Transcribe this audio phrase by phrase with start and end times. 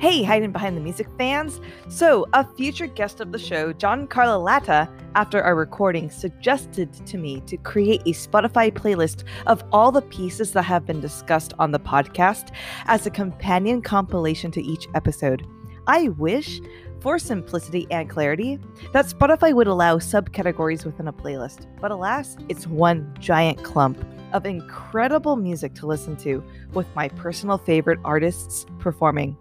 [0.00, 1.60] Hey, hiding behind the music fans.
[1.88, 7.18] So, a future guest of the show, John Carla Latta, after our recording, suggested to
[7.18, 11.70] me to create a Spotify playlist of all the pieces that have been discussed on
[11.70, 12.54] the podcast
[12.86, 15.46] as a companion compilation to each episode.
[15.86, 16.62] I wish,
[17.00, 18.58] for simplicity and clarity,
[18.94, 24.46] that Spotify would allow subcategories within a playlist, but alas, it's one giant clump of
[24.46, 26.42] incredible music to listen to
[26.72, 29.36] with my personal favorite artists performing.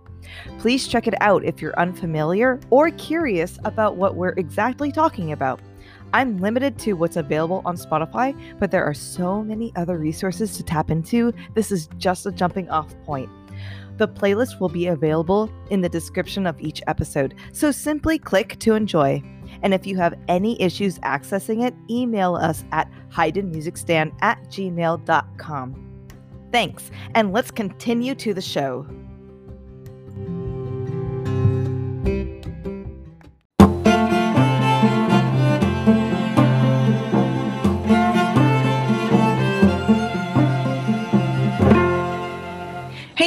[0.59, 5.59] Please check it out if you're unfamiliar or curious about what we're exactly talking about.
[6.13, 10.63] I'm limited to what's available on Spotify, but there are so many other resources to
[10.63, 11.33] tap into.
[11.53, 13.29] This is just a jumping off point.
[13.97, 18.73] The playlist will be available in the description of each episode, so simply click to
[18.73, 19.21] enjoy.
[19.61, 25.85] And if you have any issues accessing it, email us at hidenmusicstand at gmail.com.
[26.51, 28.87] Thanks, and let's continue to the show.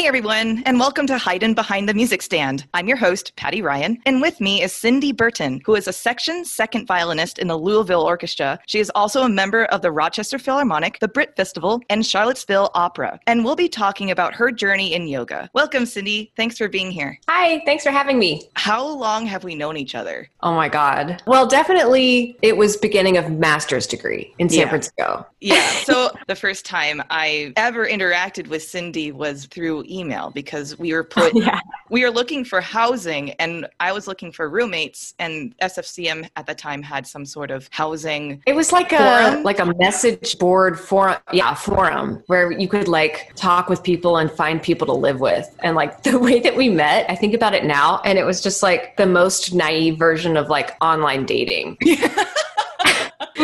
[0.03, 2.67] Hey everyone, and welcome to Hiding Behind the Music Stand.
[2.75, 6.45] I'm your host, Patty Ryan, and with me is Cindy Burton, who is a section
[6.45, 8.59] second violinist in the Louisville Orchestra.
[8.67, 13.21] She is also a member of the Rochester Philharmonic, the Britt Festival, and Charlottesville Opera,
[13.29, 15.49] and we'll be talking about her journey in yoga.
[15.55, 16.33] Welcome, Cindy.
[16.37, 17.17] Thanks for being here.
[17.29, 18.43] Hi, thanks for having me.
[18.55, 20.29] How long have we known each other?
[20.41, 21.23] Oh my God.
[21.29, 24.69] Well, definitely it was beginning of master's degree in San Yeah.
[24.69, 25.27] Francisco.
[25.41, 30.93] Yeah, so the first time I ever interacted with Cindy was through email because we
[30.93, 31.61] were put Yeah.
[31.91, 36.55] we were looking for housing and I was looking for roommates and SFCM at the
[36.55, 41.17] time had some sort of housing It was like a like a message board forum,
[41.33, 45.55] yeah, forum where you could like talk with people and find people to live with.
[45.63, 48.41] And like the way that we met, I think about it now, and it was
[48.41, 51.77] just like the most naive version of like online dating.
[51.81, 52.29] It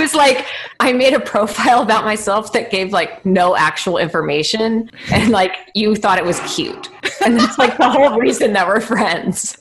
[0.09, 0.47] was like
[0.81, 5.95] I made a profile about myself that gave like no actual information, and like you
[5.95, 6.89] thought it was cute,
[7.25, 9.59] and that's like the whole reason that we're friends.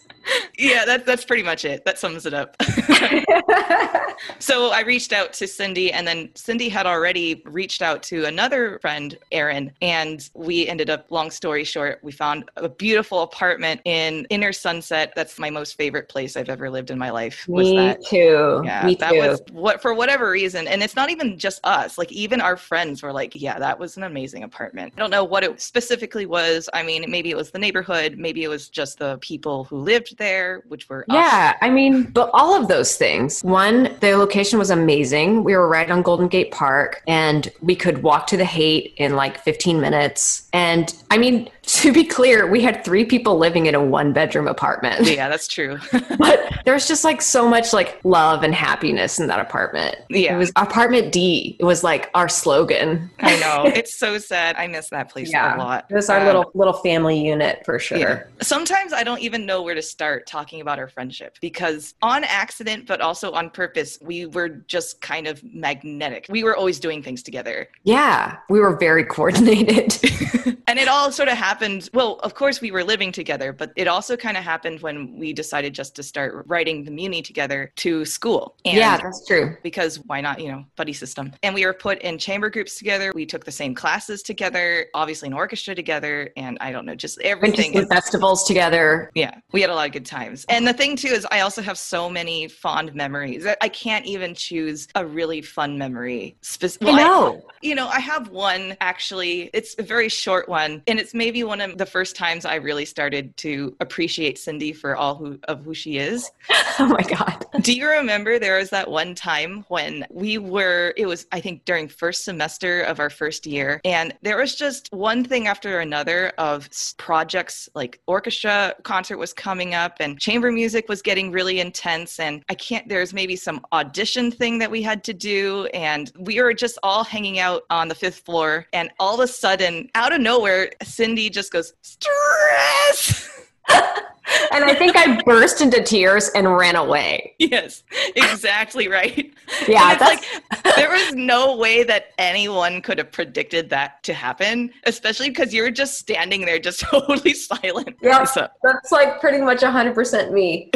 [0.58, 1.86] Yeah, that, that's pretty much it.
[1.86, 2.56] That sums it up.
[4.40, 8.80] so I reached out to Cindy, and then Cindy had already reached out to another
[8.80, 14.26] friend, Erin, and we ended up, long story short, we found a beautiful apartment in
[14.30, 15.14] Inner Sunset.
[15.16, 17.46] That's my most favorite place I've ever lived in my life.
[17.48, 18.62] Was Me that too.
[18.66, 19.20] Yeah, Me that too.
[19.20, 21.98] was what for whatever reason, and it's not even just us.
[21.98, 25.24] Like even our friends were like, "Yeah, that was an amazing apartment." I don't know
[25.24, 26.70] what it specifically was.
[26.74, 30.17] I mean, maybe it was the neighborhood, maybe it was just the people who lived
[30.18, 31.06] there, which were.
[31.10, 33.42] Yeah, I mean, but all of those things.
[33.42, 35.44] One, the location was amazing.
[35.44, 39.16] We were right on Golden Gate Park and we could walk to the Haight in
[39.16, 40.48] like 15 minutes.
[40.54, 44.48] And I mean, to be clear, we had three people living in a one bedroom
[44.48, 45.06] apartment.
[45.08, 45.78] yeah, that's true.
[46.18, 49.96] but there's just like so much like love and happiness in that apartment.
[50.10, 50.34] Yeah.
[50.34, 51.56] It was apartment D.
[51.60, 53.10] It was like our slogan.
[53.20, 54.56] I know it's so sad.
[54.58, 55.86] I miss that place a lot.
[55.90, 57.98] It was our Um, little little family unit for sure.
[57.98, 58.24] Yeah.
[58.42, 62.88] Sometimes I don't even know where to start talking about our friendship because on accident,
[62.88, 66.26] but also on purpose, we were just kind of magnetic.
[66.30, 67.68] We were always doing things together.
[67.84, 69.98] Yeah, we were very coordinated.
[70.68, 71.90] and it all sort of happened.
[71.94, 75.34] Well, of course, we were living together, but it also kind of happened when we
[75.34, 78.56] decided just to start writing the Muni together to school.
[78.66, 79.58] And yeah, that's true.
[79.64, 81.34] because why not, you know, buddy system.
[81.44, 83.12] And we were put in chamber groups together.
[83.14, 87.18] We took the same classes together, obviously an orchestra together, and I don't know, just
[87.18, 87.88] Went to everything.
[87.88, 89.12] festivals together.
[89.16, 90.46] Yeah, we had a lot of good times.
[90.50, 93.46] And the thing too is, I also have so many fond memories.
[93.46, 96.36] I- I can't even choose a really fun memory.
[96.42, 97.42] Spec- well, I know.
[97.62, 99.50] you know, I have one actually.
[99.54, 102.86] It's a very short one, and it's maybe one of the first times I really
[102.86, 106.30] started to appreciate Cindy for all who of who she is.
[106.80, 107.44] Oh my god.
[107.62, 111.66] Do you remember there was that one time when we were, it was, I think,
[111.66, 116.34] during first semester of our first year, and there was just one thing after another
[116.38, 122.20] of projects like orchestra concert was coming up and chamber music was getting really intense.
[122.20, 125.68] And I can't, there's maybe some audition thing that we had to do.
[125.68, 128.66] And we were just all hanging out on the fifth floor.
[128.74, 133.30] And all of a sudden, out of nowhere, Cindy just goes, stress.
[134.52, 137.34] And I think I burst into tears and ran away.
[137.40, 137.84] Yes,
[138.16, 139.34] exactly right.
[139.68, 144.04] Yeah, And it's that's like there was no way that anyone could have predicted that
[144.04, 147.96] to happen, especially because you're just standing there, just totally silent.
[148.02, 148.26] Yeah.
[148.26, 150.70] So- that's like pretty much 100% me.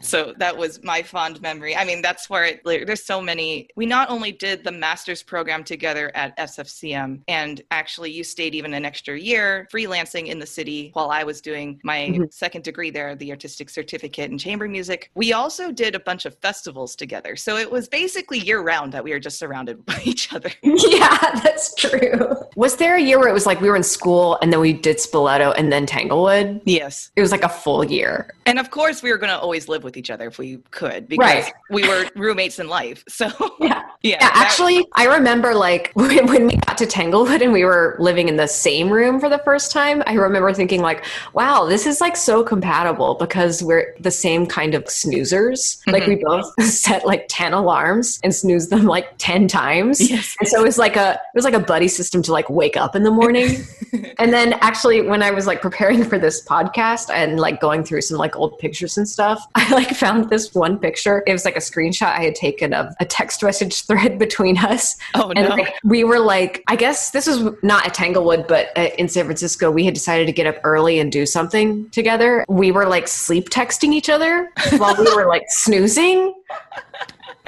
[0.00, 1.76] So that was my fond memory.
[1.76, 3.68] I mean, that's where it, like, there's so many.
[3.76, 8.74] We not only did the master's program together at SFCM, and actually, you stayed even
[8.74, 12.24] an extra year freelancing in the city while I was doing my mm-hmm.
[12.30, 15.10] second degree there, the artistic certificate in chamber music.
[15.14, 17.36] We also did a bunch of festivals together.
[17.36, 20.50] So it was basically year round that we were just surrounded by each other.
[20.90, 22.34] Yeah, that's true.
[22.56, 24.72] Was there a year where it was like we were in school and then we
[24.72, 26.60] did Spoleto and then Tanglewood?
[26.64, 27.10] Yes.
[27.16, 28.34] It was like a full year.
[28.46, 31.08] And of course, we were going to always live with each other if we could
[31.08, 31.52] because right.
[31.70, 33.04] we were roommates in life.
[33.08, 33.26] So,
[33.60, 33.82] yeah.
[34.02, 34.18] Yeah.
[34.20, 38.28] yeah actually, I remember like when, when we got to Tanglewood and we were living
[38.28, 41.04] in the same room for the first time, I remember thinking, like,
[41.34, 45.78] wow, this is like so compatible because we're the same kind of snoozers.
[45.80, 45.90] Mm-hmm.
[45.90, 50.10] Like, we both set like 10 alarms and snooze them like 10 times.
[50.10, 50.34] Yes.
[50.40, 52.76] And so it was like a, it was like a buddy system to like wake
[52.76, 53.64] up in the morning.
[54.18, 58.02] and then actually, when I was like preparing for this podcast and like going through
[58.02, 61.22] some like old pictures and stuff, I like found this one picture.
[61.26, 64.96] It was like a screenshot I had taken of a text message thread between us.
[65.14, 65.54] Oh, and no.
[65.54, 69.24] Like, we were like, I guess this was not at Tanglewood, but uh, in San
[69.24, 72.44] Francisco, we had decided to get up early and do something together.
[72.48, 76.34] We were like sleep texting each other while we were like snoozing.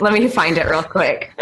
[0.00, 1.33] Let me find it real quick.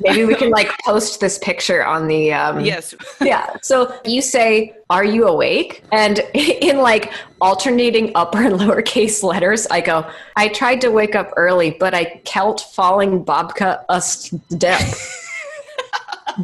[0.00, 2.32] Maybe we can like post this picture on the.
[2.32, 2.94] Um, yes.
[3.20, 3.56] yeah.
[3.62, 5.84] So you say, Are you awake?
[5.92, 11.32] And in like alternating upper and lowercase letters, I go, I tried to wake up
[11.36, 14.82] early, but I kelt falling babka a step.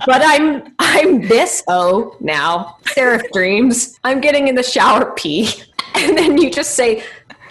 [0.06, 2.78] but I'm I'm this oh now.
[2.87, 3.98] Seraph dreams.
[4.05, 5.50] I'm getting in the shower pee.
[5.94, 7.05] And then you just say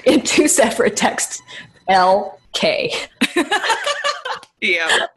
[0.06, 1.44] in two separate texts,
[1.88, 2.92] L K.
[4.62, 5.08] Yeah,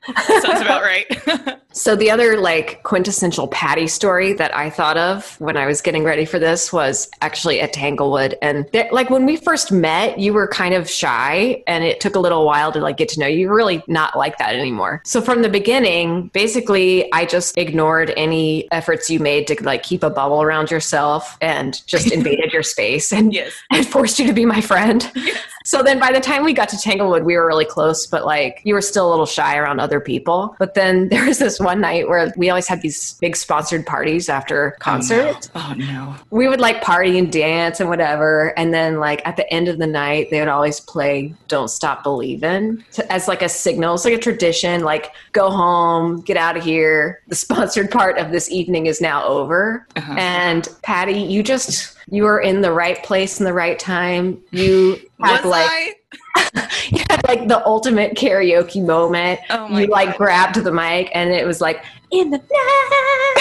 [0.41, 1.61] sounds about right.
[1.75, 6.05] so the other like quintessential Patty story that I thought of when I was getting
[6.05, 10.33] ready for this was actually at Tanglewood, and th- like when we first met, you
[10.33, 13.27] were kind of shy, and it took a little while to like get to know
[13.27, 13.41] you.
[13.41, 15.03] You're really not like that anymore.
[15.05, 20.03] So from the beginning, basically, I just ignored any efforts you made to like keep
[20.03, 23.53] a bubble around yourself, and just invaded your space and yes.
[23.71, 25.11] and forced you to be my friend.
[25.17, 25.39] Yes.
[25.65, 28.61] So then by the time we got to Tanglewood, we were really close, but like
[28.65, 30.55] you were still a little shy around other people.
[30.59, 34.29] But then there was this one night where we always had these big sponsored parties
[34.29, 35.51] after concerts.
[35.55, 35.85] Oh no.
[35.87, 36.17] oh no.
[36.31, 38.57] We would like party and dance and whatever.
[38.59, 42.03] And then like at the end of the night, they would always play Don't Stop
[42.03, 43.95] Believing as like a signal.
[43.95, 47.23] It's like a tradition, like go home, get out of here.
[47.29, 49.87] The sponsored part of this evening is now over.
[49.97, 50.15] Uh-huh.
[50.17, 54.43] And Patty, you just you were in the right place in the right time.
[54.51, 56.04] You had like
[56.91, 59.41] you had like the ultimate karaoke moment.
[59.51, 60.17] Oh my you like God.
[60.17, 62.45] grabbed the mic and it was like in the night.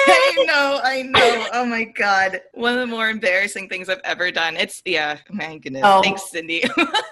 [0.06, 1.48] I know, I know.
[1.54, 2.42] Oh my God.
[2.54, 4.58] One of the more embarrassing things I've ever done.
[4.58, 5.84] It's yeah, my goodness.
[5.86, 6.64] Oh, Thanks, Cindy.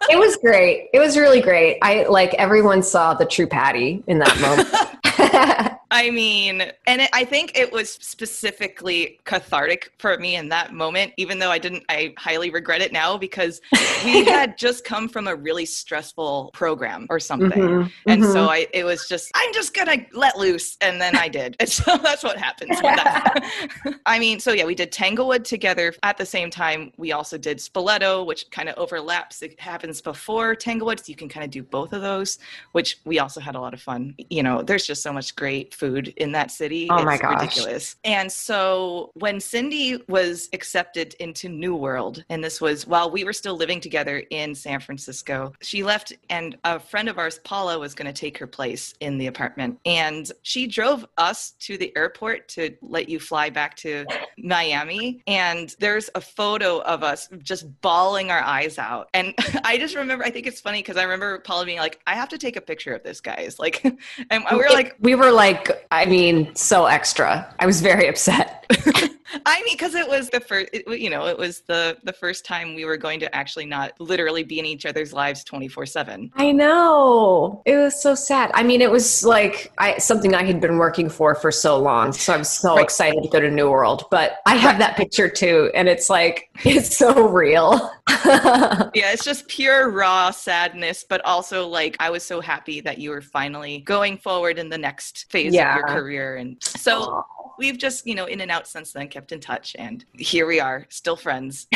[0.10, 0.90] it was great.
[0.94, 1.78] It was really great.
[1.82, 5.71] I like everyone saw the true Patty in that moment.
[5.94, 11.12] I mean, and it, I think it was specifically cathartic for me in that moment,
[11.18, 13.60] even though I didn't, I highly regret it now because
[14.06, 17.52] we had just come from a really stressful program or something.
[17.52, 18.32] Mm-hmm, and mm-hmm.
[18.32, 20.78] so I, it was just, I'm just going to let loose.
[20.80, 21.58] And then I did.
[21.60, 22.78] And so that's what happens.
[24.06, 26.94] I mean, so yeah, we did Tanglewood together at the same time.
[26.96, 29.42] We also did Spoleto, which kind of overlaps.
[29.42, 31.00] It happens before Tanglewood.
[31.00, 32.40] So you can kind of do both of those,
[32.72, 34.16] which we also had a lot of fun.
[34.30, 36.88] You know, there's just so much great food in that city.
[36.92, 37.42] Oh it's my gosh.
[37.42, 37.96] ridiculous.
[38.04, 43.34] And so when Cindy was accepted into New World, and this was while we were
[43.34, 47.96] still living together in San Francisco, she left and a friend of ours, Paula, was
[47.96, 49.80] going to take her place in the apartment.
[49.84, 54.06] And she drove us to the airport to let you fly back to
[54.38, 55.24] Miami.
[55.26, 59.10] And there's a photo of us just bawling our eyes out.
[59.16, 62.14] And I just remember, I think it's funny because I remember Paula being like, I
[62.14, 63.58] have to take a picture of this, guys.
[63.58, 63.84] Like,
[64.30, 67.54] and we were like, we were like, I mean, so extra.
[67.60, 68.66] I was very upset.
[69.46, 72.46] I mean, because it was the first, it, you know, it was the the first
[72.46, 75.86] time we were going to actually not literally be in each other's lives twenty four
[75.86, 76.32] seven.
[76.36, 78.52] I know it was so sad.
[78.54, 82.12] I mean, it was like I something I had been working for for so long,
[82.12, 82.84] so I'm so right.
[82.84, 84.06] excited to go to New World.
[84.12, 87.92] But I have that picture too, and it's like it's so real.
[88.26, 93.12] yeah, it's just pure raw sadness, but also like I was so happy that you
[93.12, 95.72] were finally going forward in the next phase yeah.
[95.72, 97.02] of your career, and so.
[97.02, 100.48] Aww we've just, you know, in and out since then, kept in touch, and here
[100.48, 101.68] we are, still friends.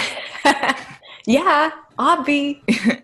[1.25, 2.61] yeah, obvi.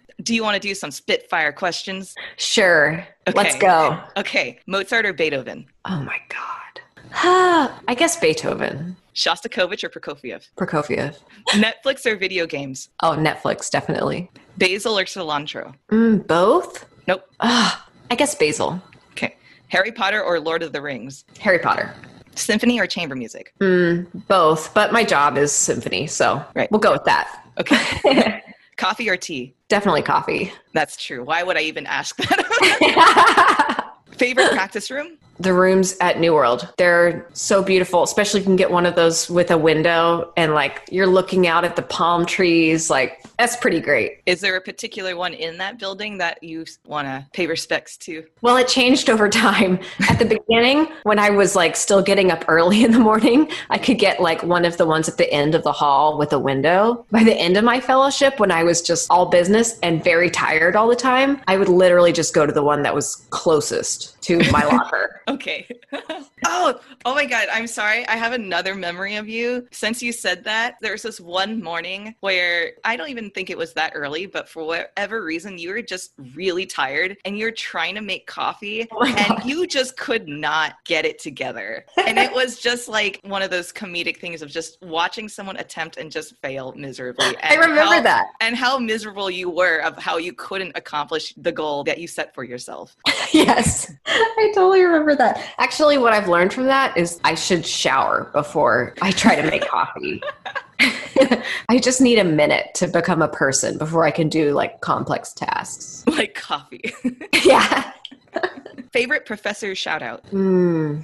[0.24, 2.16] do you want to do some Spitfire questions?
[2.38, 3.06] Sure.
[3.28, 3.38] Okay.
[3.38, 4.00] Let's go.
[4.18, 4.60] Okay.
[4.68, 5.66] Mozart or Beethoven?
[5.86, 6.82] Oh my God.
[7.88, 8.96] I guess Beethoven.
[9.14, 10.48] Shostakovich or Prokofiev?
[10.56, 11.18] Prokofiev.
[11.50, 12.90] Netflix or video games?
[13.02, 14.32] Oh, Netflix, definitely.
[14.58, 15.76] Basil or cilantro?
[15.92, 16.86] Mm, both?
[17.08, 17.24] Nope.
[17.40, 17.76] Uh,
[18.10, 18.82] I guess Basil.
[19.12, 19.36] Okay.
[19.68, 21.26] Harry Potter or Lord of the Rings?
[21.40, 21.94] Harry Potter.
[22.36, 23.54] Symphony or chamber music?
[23.60, 26.70] Mm, both, but my job is symphony, so Right.
[26.72, 27.44] we'll go with that.
[27.60, 28.42] Okay.
[28.78, 29.54] Coffee or tea?
[29.68, 30.52] Definitely coffee.
[30.74, 31.24] That's true.
[31.24, 33.78] Why would I even ask that?
[34.22, 35.18] Favorite practice room?
[35.42, 36.72] the rooms at New World.
[36.78, 40.54] They're so beautiful, especially if you can get one of those with a window and
[40.54, 42.90] like you're looking out at the palm trees.
[42.90, 44.22] Like that's pretty great.
[44.26, 48.24] Is there a particular one in that building that you want to pay respects to?
[48.42, 49.80] Well, it changed over time.
[50.10, 53.78] At the beginning, when I was like still getting up early in the morning, I
[53.78, 56.40] could get like one of the ones at the end of the hall with a
[56.40, 57.06] window.
[57.12, 60.76] By the end of my fellowship, when I was just all business and very tired
[60.76, 64.38] all the time, I would literally just go to the one that was closest to
[64.52, 65.22] my locker.
[65.32, 65.66] Okay.
[66.46, 67.48] oh, oh my God.
[67.54, 68.06] I'm sorry.
[68.08, 69.66] I have another memory of you.
[69.72, 73.58] Since you said that, there was this one morning where I don't even think it
[73.58, 77.96] was that early, but for whatever reason, you were just really tired and you're trying
[77.96, 79.46] to make coffee Oh and God.
[79.46, 81.86] you just could not get it together.
[82.06, 85.96] And it was just like one of those comedic things of just watching someone attempt
[85.98, 87.38] and just fail miserably.
[87.42, 88.28] I remember how- that.
[88.42, 92.34] And how miserable you were of how you couldn't accomplish the goal that you set
[92.36, 92.98] for yourself.
[93.32, 95.44] yes, I totally remember that.
[95.58, 99.68] Actually, what I've learned from that is I should shower before I try to make
[99.68, 100.22] coffee.
[101.70, 105.34] I just need a minute to become a person before I can do like complex
[105.34, 106.04] tasks.
[106.12, 106.94] Like coffee.
[107.44, 107.94] yeah.
[108.92, 110.26] Favorite professor shout out.
[110.28, 111.00] Hmm.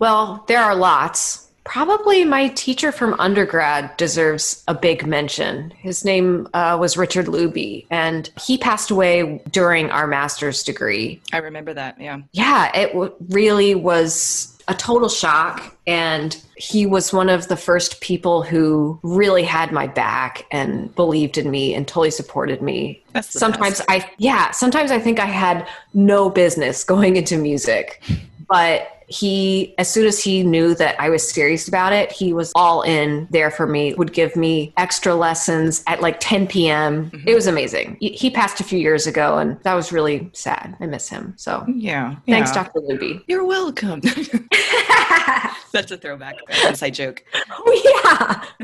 [0.00, 1.43] Well, there are lots.
[1.64, 5.70] Probably my teacher from undergrad deserves a big mention.
[5.70, 11.20] His name uh, was Richard Luby, and he passed away during our master's degree.
[11.32, 12.00] I remember that.
[12.00, 12.20] Yeah.
[12.32, 15.76] yeah, it w- really was a total shock.
[15.86, 21.36] And he was one of the first people who really had my back and believed
[21.36, 23.02] in me and totally supported me.
[23.20, 23.90] Sometimes best.
[23.90, 28.02] I, yeah, sometimes I think I had no business going into music,
[28.48, 32.52] but he, as soon as he knew that I was serious about it, he was
[32.54, 37.10] all in there for me, would give me extra lessons at like 10 p.m.
[37.10, 37.28] Mm-hmm.
[37.28, 37.96] It was amazing.
[38.00, 40.76] He- passed a few years ago, and that was really sad.
[40.80, 41.34] I miss him.
[41.36, 42.16] So Yeah.
[42.26, 42.64] thanks, yeah.
[42.64, 42.80] Dr.
[42.80, 43.22] Luby.
[43.28, 44.00] You're welcome.
[45.72, 47.22] That's a throwback that's inside joke.
[47.50, 47.82] oh,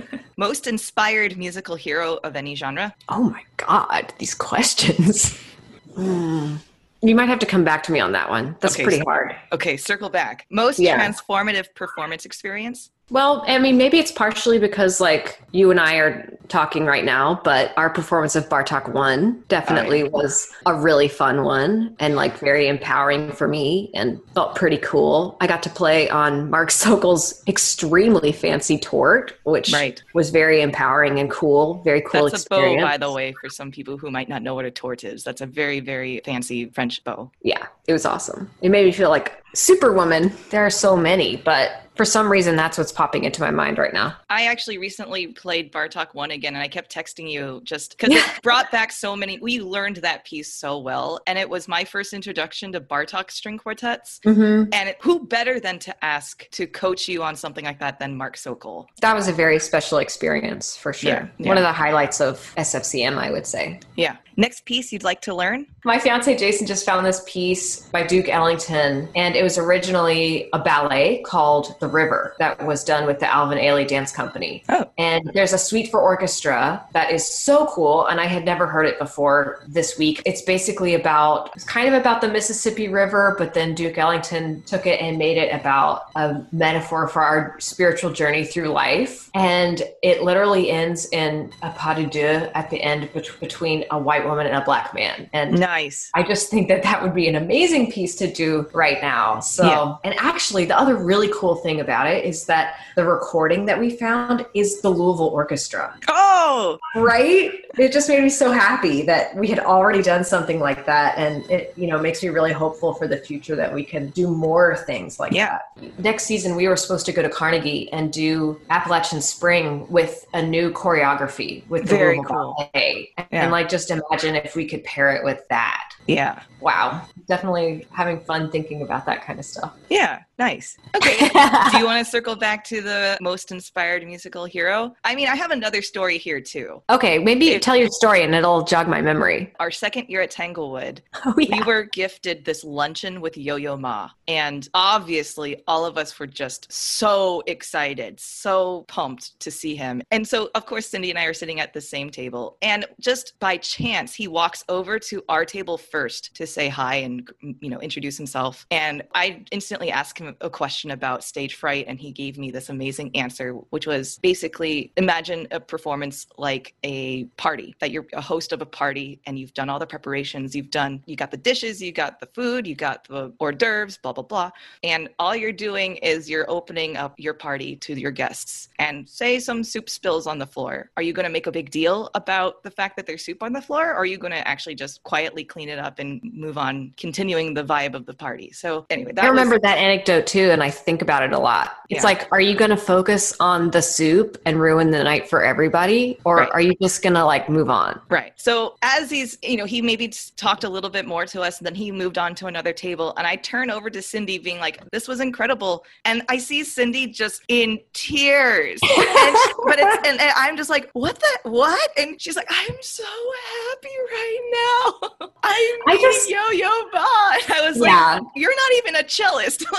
[0.00, 0.04] yeah.
[0.36, 2.94] Most inspired musical hero of any genre?
[3.08, 5.38] Oh my God, these questions.
[5.96, 6.56] Hmm.
[7.02, 8.56] You might have to come back to me on that one.
[8.60, 9.34] That's Okay, pretty so- hard.
[9.52, 10.46] Okay, circle back.
[10.50, 10.98] Most Yeah.
[10.98, 12.90] transformative performance experience?
[13.10, 17.40] Well, I mean, maybe it's partially because like you and I are talking right now,
[17.44, 22.66] but our performance of Bartok 1 definitely was a really fun one and like very
[22.68, 25.36] empowering for me and felt pretty cool.
[25.40, 30.02] I got to play on Mark Sokol's extremely fancy Tourte, which Right.
[30.14, 31.82] was very empowering and cool.
[31.84, 34.54] Very cool That's a bow, by the way, for some people who might not know
[34.54, 35.22] what a Tourte is.
[35.24, 37.30] That's a very, very fancy French bow.
[37.42, 38.50] yeah, it was awesome.
[38.62, 40.32] It made me feel like Superwoman.
[40.50, 43.92] There are so many, but for some reason, that's what's popping into my mind right
[43.92, 44.16] now.
[44.30, 48.24] I actually recently played Bartok 1 again, and I kept texting you just because it
[48.42, 49.38] brought back so many.
[49.38, 53.58] We learned that piece so well, and it was my first introduction to Bartok string
[53.58, 54.20] quartets.
[54.24, 54.70] Mm-hmm.
[54.72, 58.16] And it, who better than to ask to coach you on something like that than
[58.16, 58.88] Mark Sokol?
[59.00, 61.10] That was a very special experience for sure.
[61.10, 61.48] Yeah, yeah.
[61.48, 63.80] One of the highlights of SFCM, I would say.
[63.96, 64.16] Yeah.
[64.36, 65.66] Next piece you'd like to learn?
[65.84, 70.58] My fiance Jason just found this piece by Duke Ellington, and it was originally a
[70.58, 74.62] ballet called The River that was done with the Alvin Ailey Dance Company.
[74.68, 74.88] Oh.
[74.98, 78.86] And there's a suite for orchestra that is so cool, and I had never heard
[78.86, 80.22] it before this week.
[80.26, 84.86] It's basically about, it's kind of about the Mississippi River, but then Duke Ellington took
[84.86, 89.30] it and made it about a metaphor for our spiritual journey through life.
[89.34, 93.98] And it literally ends in a pas de deux at the end bet- between a
[93.98, 95.28] white woman and a black man.
[95.32, 96.10] And Nice.
[96.14, 99.40] I just think that that would be an amazing piece to do right now.
[99.40, 99.94] So, Yeah.
[100.04, 103.90] and actually, the other really cool thing about it is that the recording that we
[103.90, 107.52] found is the Louisville Orchestra, Oh, right?
[107.78, 111.48] It just made me so happy that we had already done something like that, and
[111.48, 114.76] it, you know, makes me really hopeful for the future that we can do more
[114.86, 115.60] things like Yeah.
[115.76, 115.98] that.
[116.00, 120.42] Next season, we were supposed to go to Carnegie and do Appalachian Spring with a
[120.42, 122.70] new choreography with the Very Louisville cool.
[122.72, 123.24] Ballet, Yeah.
[123.30, 126.40] and like just imagine if we could pair it with that yeah.
[126.60, 130.20] wow definitely having fun thinking about that kind of stuff Yeah.
[130.38, 130.78] Nice.
[130.96, 131.18] Okay.
[131.70, 134.94] do you want to circle back to the most inspired musical hero?
[135.04, 136.82] I mean, I have another story here too.
[136.90, 139.52] Okay, maybe tell your story and it'll jog my memory.
[139.60, 141.58] Our second year at Tanglewood, Oh, yeah.
[141.58, 144.10] we were gifted this luncheon with Yo Yo Ma.
[144.28, 150.02] And obviously, all of us were just so excited, so pumped to see him.
[150.10, 152.56] And so, of course, Cindy and I are sitting at the same table.
[152.62, 157.28] And just by chance, he walks over to our table first to say hi and,
[157.60, 158.66] you know, introduce himself.
[158.70, 161.86] And I instantly ask him a question about stage fright.
[161.88, 167.24] And he gave me this amazing answer, which was basically imagine a performance like a
[167.36, 170.54] party, that you're a host of a party and you've done all the preparations.
[170.54, 173.98] You've done, you got the dishes, you got the food, you got the hors d'oeuvres,
[173.98, 174.50] blah, blah, blah.
[174.82, 178.68] And all you're doing is you're opening up your party to your guests.
[178.78, 180.90] And say some soup spills on the floor.
[180.96, 183.52] Are you going to make a big deal about the fact that there's soup on
[183.52, 183.90] the floor?
[183.90, 187.54] Or are you going to actually just quietly clean it up and move on, continuing
[187.54, 188.52] the vibe of the party?
[188.52, 191.38] So, anyway, that I was- remember that anecdote too, and I think about it a
[191.40, 191.72] lot.
[191.88, 192.04] It's Yeah.
[192.04, 196.18] like, are you going to focus on the soup and ruin the night for everybody,
[196.24, 196.48] or Right.
[196.52, 198.00] are you just going to like move on?
[198.08, 198.32] Right.
[198.36, 201.66] So as he's, you know, he maybe talked a little bit more to us, and
[201.66, 203.12] then he moved on to another table.
[203.16, 207.06] And I turn over to Cindy, being like, "This was incredible," and I see Cindy
[207.08, 208.80] just in tears.
[208.98, 212.48] and she- but it's, and, and I'm just like, "What the what?" And she's like,
[212.50, 215.28] "I'm so happy right now.
[215.42, 218.14] I'm I just- Yo Yo Ma." I was Yeah.
[218.14, 219.64] like, "You're not even a cellist."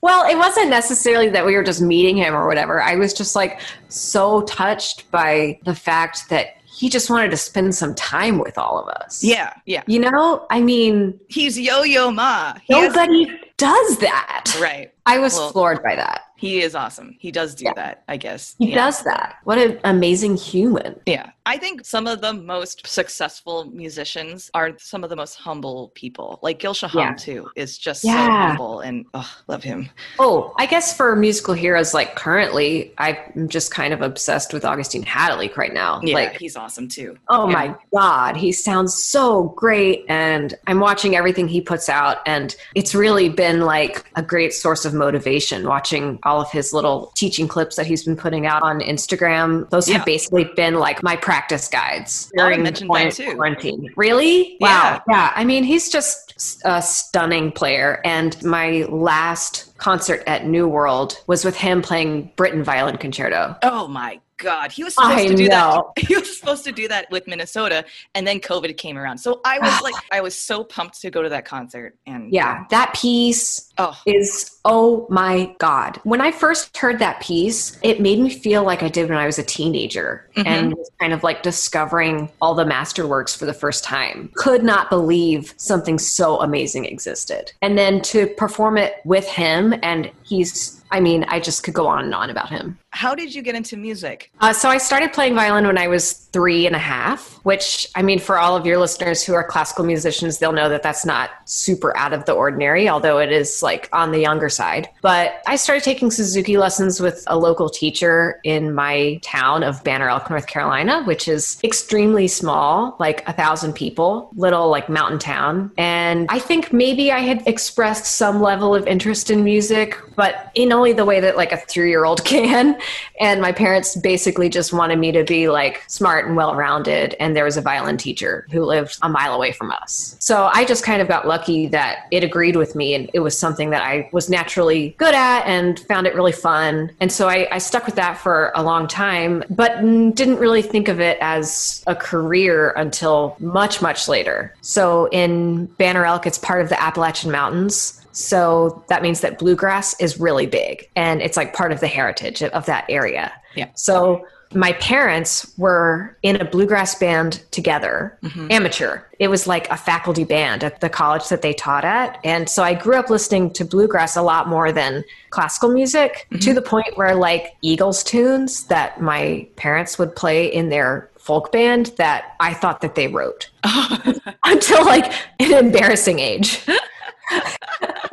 [0.00, 2.82] well, it wasn't necessarily that we were just meeting him or whatever.
[2.82, 7.74] I was just like so touched by the fact that he just wanted to spend
[7.74, 9.22] some time with all of us.
[9.22, 9.82] yeah, yeah.
[9.86, 12.54] You know, I mean, He's Yo Yo Ma.
[12.64, 13.30] He has- nobody
[13.62, 14.56] does that.
[14.60, 14.92] right.
[15.06, 16.22] I was Well- floored by that.
[16.36, 17.16] He is awesome.
[17.20, 17.72] He does do Yeah.
[17.76, 18.02] that.
[18.08, 18.74] I guess He Yeah.
[18.86, 19.36] does that.
[19.44, 20.98] What an amazing human.
[21.06, 21.30] Yeah.
[21.46, 26.38] I think some of the most successful musicians are some of the most humble people.
[26.42, 27.14] Like Gil Shaham, Yeah.
[27.14, 29.88] too, is just so humble and oh, love him.
[30.18, 35.02] Oh, I guess for musical heroes, like currently, I'm just kind of obsessed with Augustin
[35.04, 36.00] Hadelich right now.
[36.02, 37.16] Yeah, Like, he's awesome too.
[37.28, 40.04] oh my God, he sounds so great.
[40.08, 42.18] And I'm watching everything he puts out.
[42.26, 47.12] And it's really been like a great source of motivation watching all of his little
[47.16, 49.68] teaching clips that he's been putting out on Instagram.
[49.70, 49.98] Those Yeah.
[49.98, 53.90] have basically been like my practice guides during quarant- quarantine.
[53.96, 54.56] Really?
[54.60, 54.94] Yeah.
[54.94, 55.02] Wow.
[55.08, 55.32] Yeah.
[55.34, 58.00] I mean, he's just a stunning player.
[58.04, 63.56] And my last concert at New World was with him playing Britten Violin Concerto.
[63.62, 64.72] Oh my God.
[64.72, 65.92] He was supposed I to do know.
[65.96, 66.04] that.
[66.08, 69.18] He was supposed to do that with Minnesota and then COVID came around.
[69.18, 71.96] So I was like, I was so pumped to go to that concert.
[72.06, 75.98] And Yeah, that piece Oh, is oh my god.
[76.04, 79.26] When I first heard that piece, it made me feel like I did when I
[79.26, 80.46] was a teenager Mhm.
[80.46, 84.30] and was kind of like discovering all the masterworks for the first time.
[84.34, 87.52] Could not believe something so amazing existed.
[87.62, 91.86] And then to perform it with him and he's I mean, I just could go
[91.86, 92.76] on and on about him.
[92.90, 94.30] how did you get into music?
[94.42, 98.02] Uh, so I started playing violin when I was three and a half, which I
[98.02, 101.30] mean, for all of your listeners who are classical musicians, they'll know that that's not
[101.46, 104.88] super out of the ordinary, although it is like on the younger side.
[105.02, 110.08] But I started taking Suzuki lessons with a local teacher in my town of Banner
[110.08, 115.70] Elk, North Carolina, which is extremely small, like a thousand people, little like mountain town.
[115.78, 120.72] And I think maybe I had expressed some level of interest in music, but in
[120.72, 122.78] only the way that like a three year old can.
[123.20, 127.14] And my parents basically just wanted me to be like smart and well rounded.
[127.20, 130.16] And there was a violin teacher who lived a mile away from us.
[130.18, 133.38] So I just kind of got lucky that it agreed with me and it was
[133.38, 136.90] something that I was naturally good at and found it really fun.
[137.00, 140.88] And so I, I stuck with that for a long time, but didn't really think
[140.88, 144.54] of it as a career until much, much later.
[144.60, 147.98] So in Banner Elk, it's part of the Appalachian Mountains.
[148.12, 152.42] So that means that bluegrass is really big and it's like part of the heritage
[152.42, 153.32] of that area.
[153.54, 153.68] Yeah.
[153.74, 158.50] So my parents were in a bluegrass band together, mm-hmm.
[158.50, 159.00] amateur.
[159.18, 162.18] It was like a faculty band at the college that they taught at.
[162.24, 166.36] And so I grew up listening to bluegrass a lot more than classical music to
[166.36, 166.54] mm-hmm.
[166.54, 171.86] the point where like Eagles tunes that my parents would play in their folk band
[171.98, 173.48] that I thought that they wrote
[174.44, 176.66] until like an embarrassing age.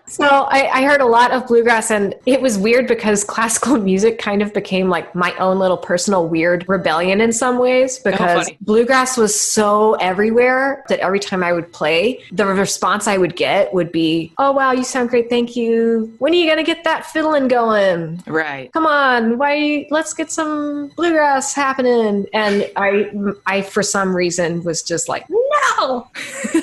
[0.07, 4.19] so I, I heard a lot of bluegrass, and it was weird because classical music
[4.19, 8.45] kind of became like my own little personal weird rebellion in some ways oh, because
[8.45, 8.57] funny.
[8.61, 13.73] bluegrass was so everywhere that every time I would play, the response I would get
[13.73, 16.13] would be, "Oh wow, you sound great, thank you.
[16.19, 18.71] When are you gonna get that fiddling going?" Right.
[18.73, 23.11] come on why let's get some bluegrass happening and i
[23.45, 26.07] i for some reason was just like no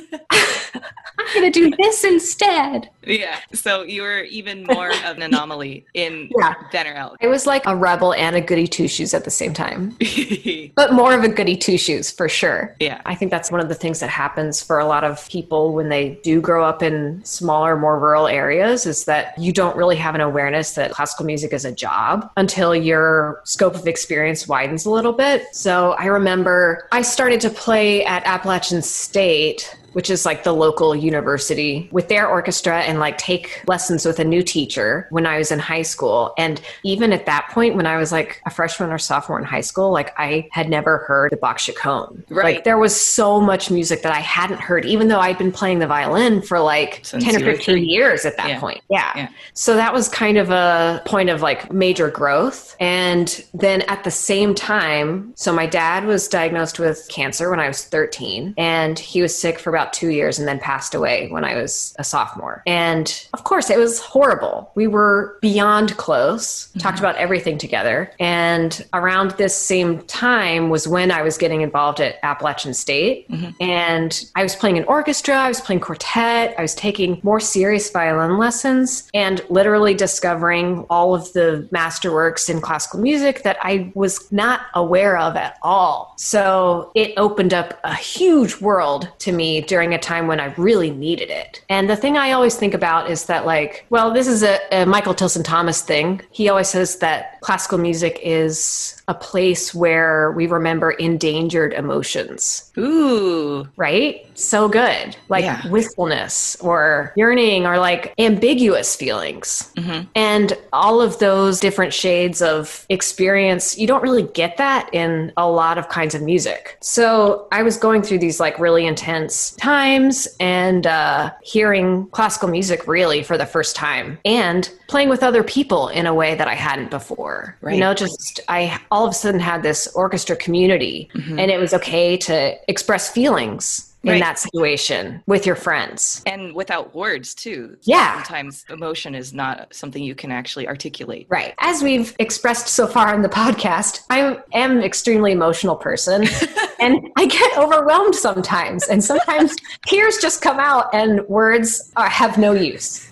[1.26, 2.90] i'm going to do this instead.
[3.06, 3.38] Yeah.
[3.52, 6.54] So you were even more of an anomaly in yeah.
[6.72, 7.16] Elk.
[7.22, 9.96] I was like a rebel and a goody two shoes at the same time,
[10.74, 12.74] but more of a goody two shoes for sure.
[12.80, 13.00] Yeah.
[13.06, 15.88] I think that's one of the things that happens for a lot of people when
[15.88, 20.14] they do grow up in smaller, more rural areas is that you don't really have
[20.14, 24.90] an awareness that classical music is a job until your scope of experience widens a
[24.90, 25.54] little bit.
[25.54, 30.94] So I remember I started to play at Appalachian State which is like the local
[30.94, 35.50] university, with their orchestra and like take lessons with a new teacher when I was
[35.50, 36.35] in high school.
[36.37, 39.62] And even at that point, when I was like a freshman or sophomore in high
[39.62, 42.22] school, like I had never heard the Bach Chaconne.
[42.28, 42.56] Right.
[42.56, 45.78] Like there was so much music that I hadn't heard, even though I'd been playing
[45.78, 48.61] the violin for like Since 10 or 15 years at that yeah.
[48.61, 48.82] point.
[48.90, 49.12] Yeah.
[49.16, 49.28] yeah.
[49.54, 52.76] So that was kind of a point of like major growth.
[52.80, 57.68] And then at the same time, so my dad was diagnosed with cancer when I
[57.68, 61.29] was 13 and he was sick for about about two years and then passed away
[61.29, 62.62] when I was a sophomore.
[62.66, 64.70] And of course, it was horrible.
[64.75, 66.81] We were beyond close, mm-hmm.
[66.81, 68.11] talked about everything together.
[68.18, 73.31] And around this same time was when I was getting involved at Appalachian State.
[73.31, 73.51] Mm-hmm.
[73.61, 77.90] And I was playing an orchestra, I was playing quartet, I was taking more serious
[77.90, 84.31] violin lessons, and literally discovering all of the masterworks in classical music that I was
[84.33, 86.14] not aware of at all.
[86.18, 90.90] So it opened up a huge world to me during a time when I really
[90.90, 91.62] needed it.
[91.68, 94.86] And the thing I always think about is that, like, well, this is a, a
[94.86, 96.22] Michael Tilson Thomas thing.
[96.30, 102.72] He always says that classical music is a place where we remember endangered emotions.
[102.78, 103.68] Ooh.
[103.76, 104.26] Right?
[104.34, 105.14] So good.
[105.28, 105.68] Like yeah.
[105.68, 109.70] wistfulness or yearning or like ambiguous feelings.
[109.76, 110.08] Mm-hmm.
[110.14, 115.48] And all of those different shades of experience, you don't really get that in a
[115.48, 116.78] lot of kinds of music.
[116.80, 122.87] So I was going through these like really intense times and uh, hearing classical music
[122.87, 126.55] really for the first time and playing with other people in a way that I
[126.55, 127.57] hadn't before.
[127.61, 127.74] Right.
[127.74, 131.40] You know, just I all of a sudden had this orchestra community mm-hmm.
[131.40, 134.20] and it was okay to express feelings in right.
[134.20, 136.22] that situation with your friends.
[136.26, 137.76] And without words too.
[137.82, 138.14] Yeah.
[138.14, 141.26] Sometimes emotion is not something you can actually articulate.
[141.28, 141.54] Right.
[141.58, 146.26] As we've expressed so far in the podcast i am extremely emotional person
[146.80, 149.54] and i get overwhelmed sometimes and sometimes
[149.86, 153.10] tears just come out and words are, have no use.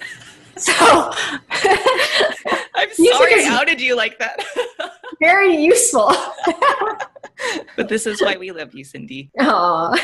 [0.57, 1.13] So i'm
[2.93, 4.45] sorry i outed you like that.
[5.21, 6.13] very useful.
[7.77, 9.31] But this is why we love you, Cindy.
[9.47, 9.95] Oh.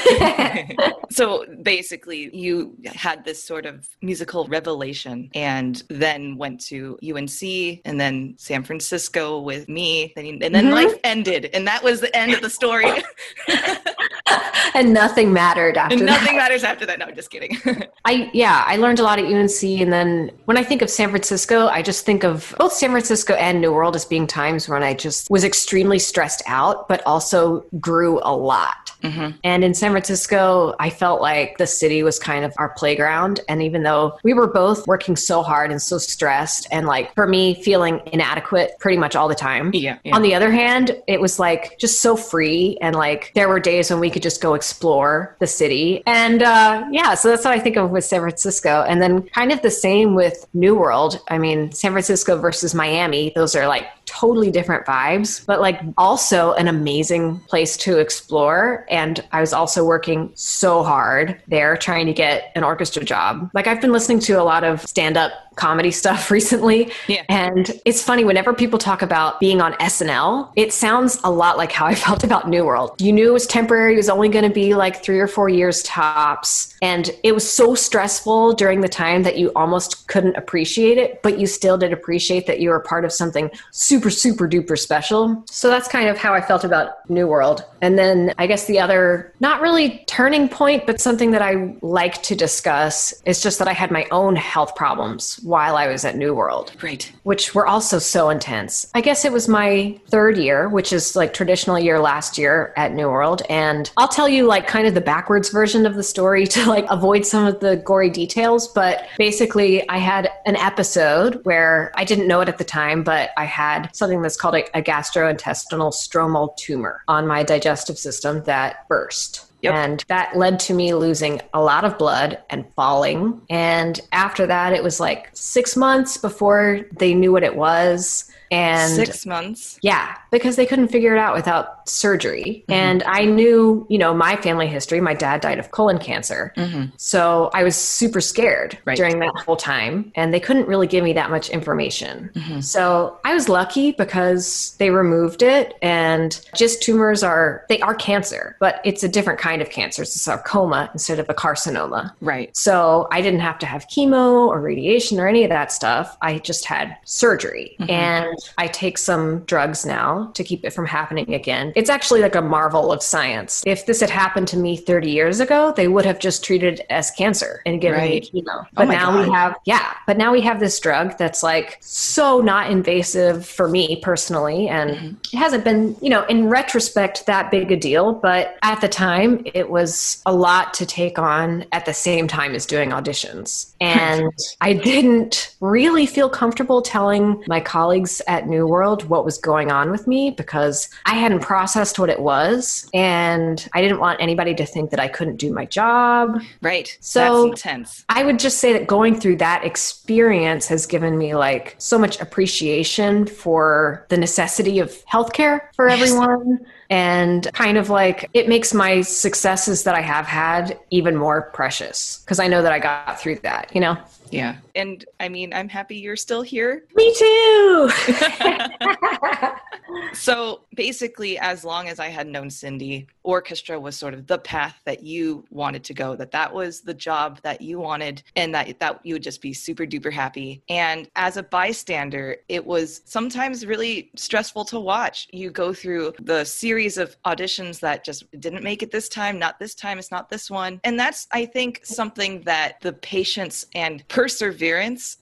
[1.11, 7.43] so basically, you had this sort of musical revelation and then went to UNC
[7.85, 10.13] and then San Francisco with me.
[10.17, 10.73] And then mm-hmm.
[10.73, 11.51] life ended.
[11.55, 13.03] And that was the end of the story.
[14.75, 16.49] and nothing mattered after and nothing that.
[16.49, 16.99] matters after that.
[16.99, 17.57] No, I'm just kidding.
[18.05, 19.63] I, yeah, I learned a lot at UNC.
[19.63, 23.35] And then when I think of San Francisco, I just think of both San Francisco
[23.35, 27.65] and New World as being times when I just was extremely stressed out, but also
[27.81, 28.80] grew a lot.
[29.03, 29.39] Mm-hmm.
[29.45, 33.41] And in San Francisco, I felt like the city was kind of our playground.
[33.49, 37.27] And even though we were both working so hard and so stressed, and like for
[37.27, 39.71] me, feeling inadequate pretty much all the time.
[39.75, 40.15] Yeah, yeah.
[40.15, 42.79] On the other hand, it was like just so free.
[42.81, 46.03] And like there were days when we could just go explore the city.
[46.07, 48.85] And uh, yeah, so that's what I think of with San Francisco.
[48.87, 51.21] And then kind of the same with New World.
[51.29, 56.53] I mean, San Francisco versus Miami, those are like totally different vibes, but like also
[56.55, 58.85] an amazing place to explore.
[58.91, 63.51] And I was also working so hard there trying to get an orchestra job.
[63.55, 66.91] Like I've been listening to a lot of stand up comedy stuff recently.
[67.07, 67.23] Yeah.
[67.29, 71.71] And it's funny whenever people talk about being on SNL, it sounds a lot like
[71.71, 73.01] how I felt about New World.
[73.01, 75.49] You knew it was temporary, it was only going to be like 3 or 4
[75.49, 80.97] years tops, and it was so stressful during the time that you almost couldn't appreciate
[80.99, 84.79] it, but you still did appreciate that you were part of something super super duper
[84.79, 85.43] special.
[85.47, 87.65] So that's kind of how I felt about New World.
[87.83, 92.23] And then I guess the other not really turning point, but something that I like
[92.25, 96.17] to discuss is just that I had my own health problems while I was at
[96.17, 96.73] New World.
[96.81, 97.11] Right.
[97.25, 98.91] Which were also so intense.
[98.95, 102.95] I guess it was my third year, which is like traditional year last year at
[102.95, 103.43] New World.
[103.51, 106.87] And I'll tell you like kind of the backwards version of the story to like
[106.89, 108.69] avoid some of the gory details.
[108.69, 113.31] But basically, I had an episode where I didn't know it at the time, but
[113.37, 118.89] I had something that's called a, a gastrointestinal stromal tumor on my digestive system that
[118.89, 119.75] burst Yep.
[119.75, 123.41] And that led to me losing a lot of blood and falling.
[123.51, 128.31] And after that, it was like six months before they knew what it was.
[128.51, 129.79] And Six months.
[129.81, 132.63] yeah, because they couldn't figure it out without surgery.
[132.63, 132.73] Mm-hmm.
[132.73, 135.01] And I knew, you know, my family history.
[135.01, 136.53] My dad died of colon cancer.
[136.57, 136.87] Mm-hmm.
[136.97, 138.97] So I was super scared Right.
[138.97, 140.13] during that whole time.
[140.15, 142.31] And they couldn't really give me that much information.
[142.35, 142.61] Mm-hmm.
[142.61, 145.75] So I was lucky because they removed it.
[145.83, 150.03] And GIST tumors are, they are cancer, but it's a different kind of cancer.
[150.03, 152.13] It's a sarcoma instead of a carcinoma.
[152.21, 152.57] Right.
[152.57, 156.17] So I didn't have to have chemo or radiation or any of that stuff.
[156.23, 157.77] I just had surgery.
[157.89, 161.73] And I take some drugs now to keep it from happening again.
[161.81, 163.63] It's actually like a marvel of science.
[163.65, 166.87] If this had happened to me 30 years ago, they would have just treated it
[166.91, 168.29] as cancer and given Right.
[168.35, 168.67] me chemo.
[168.67, 171.79] Oh but my now we have, yeah, but now we have this drug that's like
[171.81, 174.69] so not invasive for me personally.
[174.69, 175.15] And mm-hmm.
[175.33, 178.13] it hasn't been, you know, in retrospect, that big a deal.
[178.13, 182.55] But at the time, it was a lot to take on at the same time
[182.55, 183.73] as doing auditions.
[183.81, 189.71] And I didn't really feel comfortable telling my colleagues at New World what was going
[189.71, 192.89] on with me because I hadn't processed what it was.
[192.95, 196.41] And I didn't want anybody to think that I couldn't do my job.
[196.63, 196.97] Right.
[197.01, 198.05] So- That's intense.
[198.09, 202.21] I would just say that going through that experience has given me like so much
[202.21, 206.65] appreciation for the necessity of healthcare for everyone.
[206.91, 212.21] And kind of like it makes my successes that I have had even more precious
[212.25, 213.97] because I know that I got through that, you know?
[214.31, 214.57] Yeah.
[214.75, 216.85] And I mean, I'm happy you're still here.
[216.95, 217.91] Me too.
[220.13, 224.81] So basically, as long as I had known Cindy, orchestra was sort of the path
[224.85, 228.79] that you wanted to go, that that was the job that you wanted, and that,
[228.81, 230.63] that you would just be super duper happy.
[230.69, 235.29] And as a bystander, it was sometimes really stressful to watch.
[235.33, 239.59] You go through the series of auditions that just didn't make it this time, not
[239.59, 240.81] this time, it's not this one.
[240.85, 244.60] And that's, I think, something that the patience and perseverance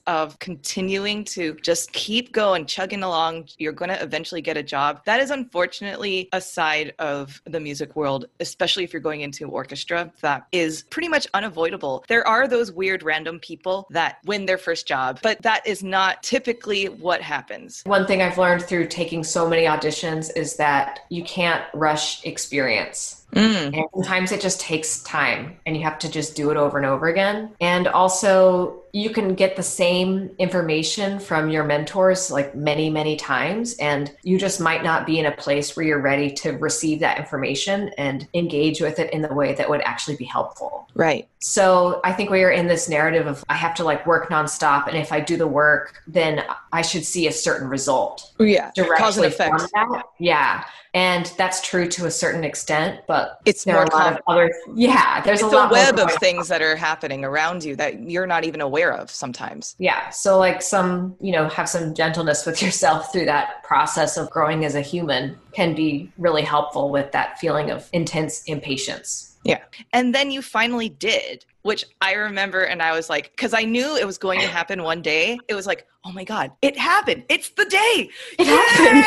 [0.07, 5.01] of continuing to just keep going, chugging along, you're going to eventually get a job.
[5.05, 10.11] That is unfortunately a side of the music world, especially if you're going into orchestra,
[10.21, 12.03] that is pretty much unavoidable.
[12.07, 16.21] There are those weird random people that win their first job, but that is not
[16.23, 17.81] typically what happens.
[17.85, 23.18] One thing I've learned through taking so many auditions is that you can't rush experience.
[23.33, 23.77] Mm.
[23.77, 26.85] And sometimes it just takes time and you have to just do it over and
[26.85, 27.51] over again.
[27.61, 33.75] And also, you can get the same information from your mentors like many, many times.
[33.77, 37.19] And you just might not be in a place where you're ready to receive that
[37.19, 40.87] information and engage with it in the way that would actually be helpful.
[40.95, 41.27] Right.
[41.37, 44.87] So I think we are in this narrative of I have to like work nonstop.
[44.87, 48.71] And if I do the work, then I should see a certain result Yeah.
[48.73, 49.61] directly Cause and effect.
[49.61, 50.03] from that.
[50.17, 50.63] Yeah.
[50.93, 54.19] And that's true to a certain extent, but It's there more are a lot of
[54.27, 56.17] other yeah, there's a a, web of going on.
[56.17, 59.75] things that are happening around you that you're not even aware of sometimes.
[59.77, 60.09] Yeah.
[60.09, 64.65] So like some, you know, have some gentleness with yourself through that process of growing
[64.65, 69.35] as a human can be really helpful with that feeling of intense impatience.
[69.43, 69.61] Yeah.
[69.93, 72.63] And then you finally did, which I remember.
[72.63, 75.37] And I was like, because I knew it was going to happen one day.
[75.47, 77.25] It was like, oh my God, it happened.
[77.29, 78.09] It's the day.
[78.39, 79.05] It happened.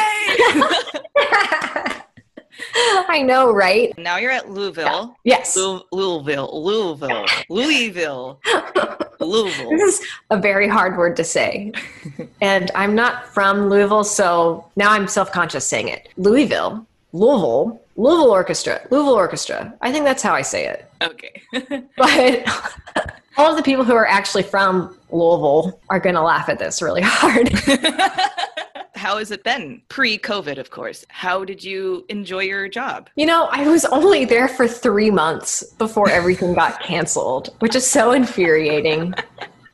[3.09, 3.93] I know, right?
[3.99, 5.17] now you're at Louisville.
[5.25, 5.57] Yes.
[5.57, 8.41] Lou- Louisville, Louisville, Louisville,
[9.19, 9.71] Louisville.
[9.71, 11.73] This is a very hard word to say.
[12.41, 16.11] and I'm not from Louisville, so now I'm self conscious saying it.
[16.17, 19.75] Louisville, Louisville, Louisville Orchestra, Louisville Orchestra.
[19.81, 20.91] I think that's how I say it.
[21.03, 21.43] Okay.
[21.97, 22.47] But
[23.37, 26.83] all of the people who are actually from Louisville are going to laugh at this
[26.83, 27.51] really hard.
[28.95, 31.05] How has it been pre COVID, of course?
[31.09, 33.11] How did you enjoy your job?
[33.17, 37.89] You know, I was only there for three months before everything got canceled, which is
[37.89, 39.15] so infuriating.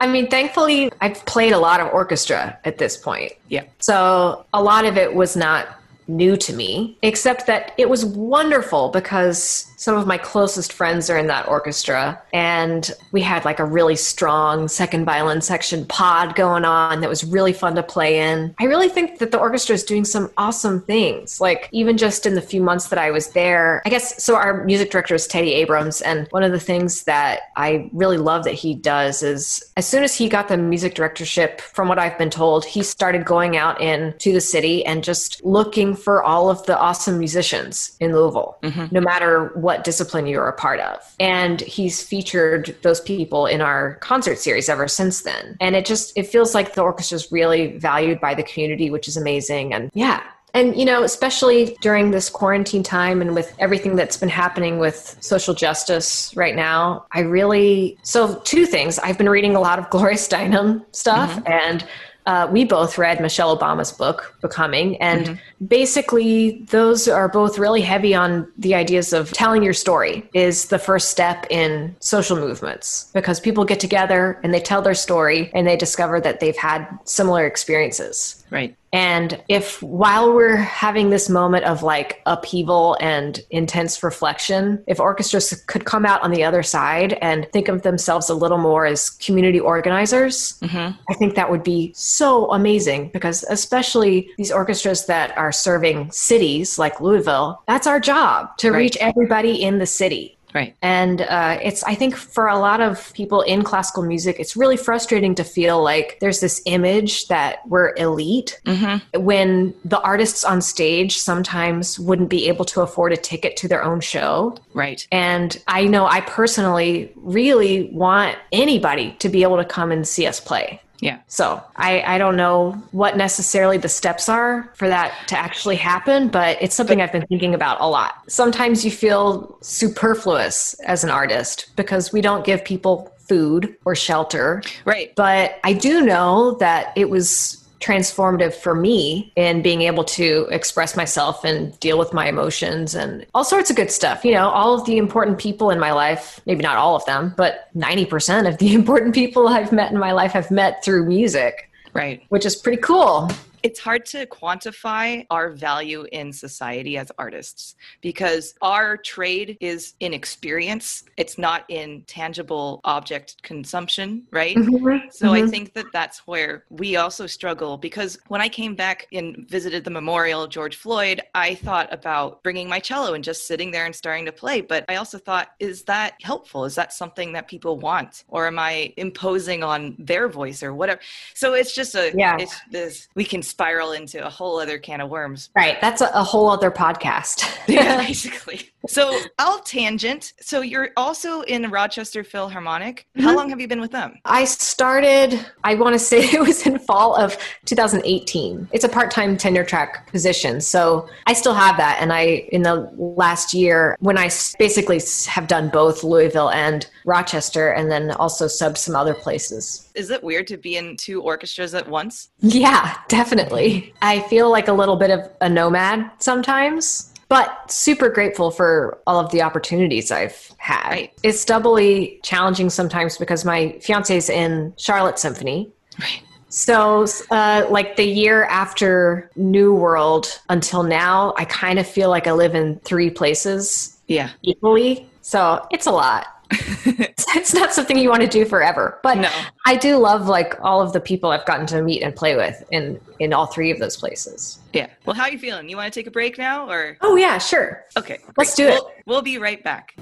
[0.00, 3.32] I mean, thankfully, I've played a lot of orchestra at this point.
[3.48, 3.64] Yeah.
[3.80, 5.77] So a lot of it was not
[6.08, 11.16] new to me, except that it was wonderful because some of my closest friends are
[11.16, 12.20] in that orchestra.
[12.32, 17.24] And we had like a really strong second violin section pod going on that was
[17.24, 18.54] really fun to play in.
[18.58, 21.40] I really think that the orchestra is doing some awesome things.
[21.40, 24.34] Like, even just in the few months that I was there, I guess so.
[24.34, 26.00] Our music director is Teddy Abrams.
[26.00, 30.02] And one of the things that I really love that he does is as soon
[30.02, 33.80] as he got the music directorship, from what I've been told, he started going out
[33.80, 38.86] into the city and just looking for all of the awesome musicians in Louisville, mm-hmm.
[38.90, 40.98] no matter what discipline you're a part of.
[41.20, 45.56] And he's featured those people in our concert series ever since then.
[45.60, 49.08] And it just it feels like the orchestra is really valued by the community, which
[49.08, 49.74] is amazing.
[49.74, 50.22] And yeah,
[50.54, 55.16] And, you know, especially during this quarantine time and with everything that's been happening with
[55.20, 57.98] social justice right now, I really.
[58.02, 58.98] So, two things.
[58.98, 61.46] I've been reading a lot of Gloria Steinem stuff mm-hmm.
[61.46, 61.86] and
[62.28, 65.64] uh, we both read Michelle Obama's book, Becoming, and mm-hmm.
[65.64, 70.78] basically those are both really heavy on the ideas of telling your story is the
[70.78, 75.66] first step in social movements because people get together and they tell their story and
[75.66, 78.44] they discover that they've had similar experiences.
[78.50, 78.76] Right.
[78.92, 85.62] And if while we're having this moment of like upheaval and intense reflection, if orchestras
[85.66, 89.10] could come out on the other side and think of themselves a little more as
[89.10, 90.98] community organizers, mm-hmm.
[91.08, 96.78] I think that would be so amazing because, especially these orchestras that are serving cities
[96.78, 98.78] like Louisville, that's our job to right.
[98.78, 100.37] reach everybody in the city.
[100.54, 100.74] Right.
[100.82, 104.76] And uh, it's, I think, for a lot of people in classical music, it's really
[104.76, 109.22] frustrating to feel like there's this image that we're elite mm-hmm.
[109.22, 113.84] when the artists on stage sometimes wouldn't be able to afford a ticket to their
[113.84, 114.56] own show.
[114.72, 115.06] Right.
[115.12, 120.26] And I know I personally really want anybody to be able to come and see
[120.26, 120.80] us play.
[121.00, 121.20] Yeah.
[121.28, 126.28] So I, I don't know what necessarily the steps are for that to actually happen,
[126.28, 128.14] but it's something I've been thinking about a lot.
[128.28, 134.62] Sometimes you feel superfluous as an artist because we don't give people food or shelter.
[134.84, 135.14] Right.
[135.14, 140.96] But I do know that it was transformative for me in being able to express
[140.96, 144.24] myself and deal with my emotions and all sorts of good stuff.
[144.24, 147.34] You know, all of the important people in my life, maybe not all of them,
[147.36, 151.70] but 90% of the important people I've met in my life have met through music.
[151.94, 152.22] Right.
[152.28, 153.30] Which is pretty cool
[153.68, 160.12] it's hard to quantify our value in society as artists because our trade is in
[160.14, 161.04] experience.
[161.16, 164.56] It's not in tangible object consumption right?
[164.56, 165.08] Mm-hmm.
[165.10, 165.46] so mm-hmm.
[165.46, 169.84] i think that that's where we also struggle because when i came back and visited
[169.84, 173.86] the memorial of george floyd i thought about bringing my cello and just sitting there
[173.86, 174.60] and starting to play.
[174.60, 176.64] But i also thought is that helpful?
[176.64, 178.24] Is that something that people want?
[178.28, 181.00] Or am i imposing on their voice or whatever?
[181.34, 182.36] So it's just a yeah.
[182.38, 185.50] it's this we can spiral into a whole other can of worms.
[185.56, 185.80] Right.
[185.80, 187.58] That's a, a whole other podcast.
[187.66, 188.70] yeah, basically.
[188.86, 190.32] So I'll tangent.
[190.40, 193.08] So you're also in Rochester Philharmonic.
[193.16, 193.26] Mm-hmm.
[193.26, 194.20] How long have you been with them?
[194.24, 198.68] I started, I want to say it was in fall of 2018.
[198.70, 200.60] It's a part-time tenure track position.
[200.60, 201.98] So I still have that.
[202.00, 207.70] And I, in the last year, when I basically have done both Louisville and Rochester,
[207.70, 211.74] and then also sub some other places is it weird to be in two orchestras
[211.74, 212.30] at once?
[212.38, 213.92] Yeah, definitely.
[214.00, 219.20] I feel like a little bit of a nomad sometimes but super grateful for all
[219.20, 220.88] of the opportunities I've had.
[220.88, 221.12] Right.
[221.22, 225.70] It's doubly challenging sometimes because my fiance's in Charlotte Symphony.
[226.00, 226.22] Right.
[226.48, 232.26] So, uh, like the year after New World until now, I kind of feel like
[232.26, 233.98] I live in three places.
[234.06, 234.30] Yeah.
[234.40, 235.10] Equally.
[235.20, 236.26] So it's a lot.
[236.50, 238.98] it's not something you want to do forever.
[239.02, 239.30] But no.
[239.66, 242.62] I do love like all of the people I've gotten to meet and play with
[242.70, 244.58] in in all three of those places.
[244.72, 244.88] Yeah.
[245.04, 245.68] Well, how are you feeling?
[245.68, 247.84] You want to take a break now or Oh yeah, sure.
[247.96, 248.16] Okay.
[248.16, 248.38] Great.
[248.38, 248.94] Let's do we'll, it.
[249.06, 249.94] We'll be right back.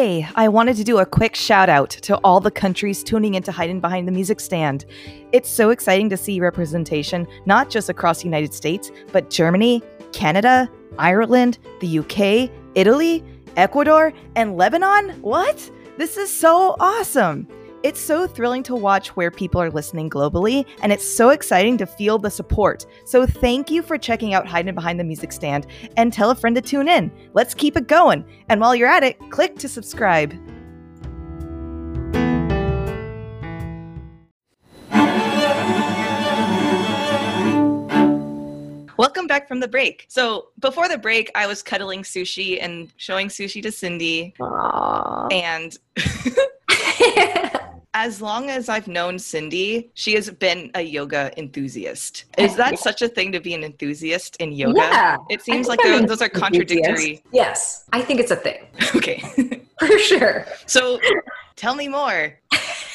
[0.00, 3.52] Hey, I wanted to do a quick shout out to all the countries tuning into
[3.52, 4.86] Hiding Behind the Music Stand.
[5.30, 9.82] It's so exciting to see representation not just across the United States, but Germany,
[10.14, 13.22] Canada, Ireland, the UK, Italy,
[13.58, 15.10] Ecuador, and Lebanon.
[15.20, 15.70] What?
[15.98, 17.46] This is so awesome!
[17.82, 21.86] It's so thrilling to watch where people are listening globally, and it's so exciting to
[21.86, 22.84] feel the support.
[23.06, 25.66] So, thank you for checking out Hiding Behind the Music Stand
[25.96, 27.10] and tell a friend to tune in.
[27.32, 28.26] Let's keep it going.
[28.50, 30.34] And while you're at it, click to subscribe.
[38.98, 40.04] Welcome back from the break.
[40.08, 44.34] So before the break, I was cuddling sushi and showing sushi to Cindy.
[44.38, 45.32] Aww.
[45.32, 45.78] And
[47.94, 52.24] as long as I've known Cindy, she has been a yoga enthusiast.
[52.38, 52.78] Is that yeah.
[52.78, 54.78] such a thing to be an enthusiast in yoga?
[54.78, 55.16] Yeah.
[55.28, 57.22] It seems like those are contradictory.
[57.32, 58.66] Yes, I think it's a thing.
[58.96, 59.22] Okay.
[59.78, 60.46] For sure.
[60.66, 61.00] So
[61.56, 62.38] tell me more.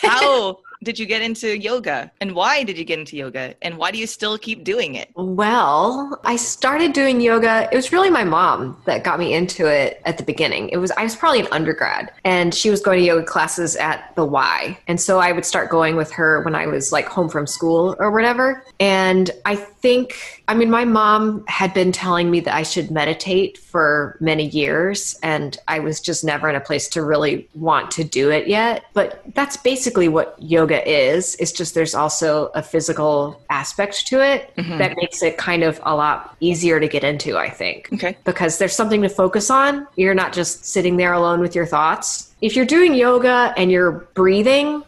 [0.01, 3.91] How did you get into yoga and why did you get into yoga and why
[3.91, 5.09] do you still keep doing it?
[5.15, 7.67] Well, I started doing yoga.
[7.71, 10.69] It was really my mom that got me into it at the beginning.
[10.69, 14.15] It was I was probably an undergrad and she was going to yoga classes at
[14.15, 14.77] the Y.
[14.87, 17.95] And so I would start going with her when I was like home from school
[17.99, 18.63] or whatever.
[18.79, 23.57] And I think I mean, my mom had been telling me that I should meditate
[23.57, 28.03] for many years, and I was just never in a place to really want to
[28.03, 28.83] do it yet.
[28.93, 31.35] But that's basically what yoga is.
[31.39, 34.77] It's just there's also a physical aspect to it Mhm.
[34.77, 38.15] that makes it kind of a lot easier to get into, I think Okay.
[38.23, 39.87] because there's something to focus on.
[39.95, 42.33] You're not just sitting there alone with your thoughts.
[42.41, 44.83] If you're doing yoga and you're breathing,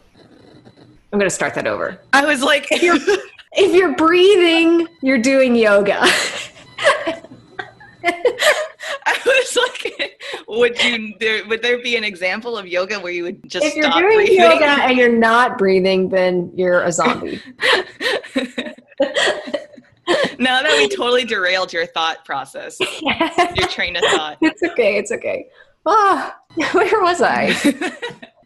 [1.12, 2.00] I'm going to start that over.
[2.14, 2.68] I was like,
[3.58, 5.98] If you're breathing, you're doing yoga.
[8.04, 13.24] I was like, would you there would there be an example of yoga where you
[13.24, 14.38] would just if you're stop doing breathing?
[14.38, 17.42] yoga and you're not breathing, then you're a zombie.
[20.40, 24.38] now that we totally derailed your thought process, your train of thought.
[24.42, 24.98] it's okay.
[24.98, 25.48] It's okay.
[25.88, 26.38] Ah,
[26.74, 27.56] where was I?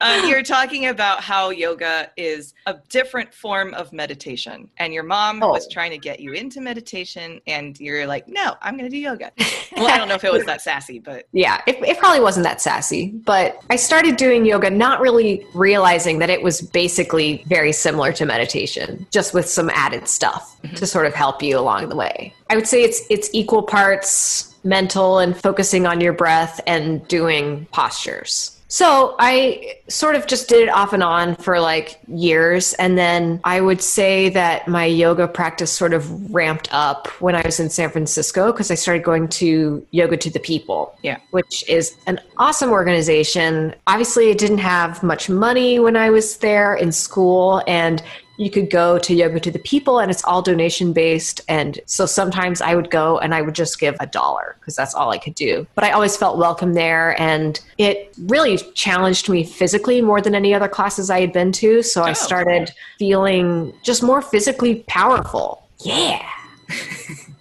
[0.02, 5.41] Um, you're talking about how yoga is a different form of meditation, and your mom
[5.43, 5.49] Oh.
[5.52, 8.97] was trying to get you into meditation, and you're like, "No, I'm going to do
[8.97, 9.32] yoga."
[9.78, 12.43] Well, I don't know if it was that sassy, but Yeah, it, it probably wasn't
[12.43, 17.72] that sassy, but I started doing yoga not really realizing that it was basically very
[17.72, 21.95] similar to meditation, just with some added stuff to sort of help you along the
[21.95, 22.34] way.
[22.49, 27.66] I would say it's it's equal parts mental and focusing on your breath and doing
[27.72, 28.58] postures.
[28.72, 32.72] So I sort of just did it off and on for like years.
[32.76, 37.41] And then I would say that my yoga practice sort of ramped up when I
[37.45, 41.67] was in San Francisco because I started going to Yoga to the People yeah, which
[41.67, 43.74] is an awesome organization.
[43.88, 48.01] Obviously, it didn't have much money when I was there in school, and
[48.42, 51.42] you could go to Yoga to the People, and it's all donation based.
[51.48, 54.96] And so sometimes I would go and I would just give a dollar because that's
[54.96, 55.68] all I could do.
[55.76, 60.56] But I always felt welcome there, and it really challenged me physically more than any
[60.56, 61.84] other classes I had been to.
[61.84, 62.14] So I Oh.
[62.14, 65.62] started feeling just more physically powerful.
[65.84, 66.22] Yeah.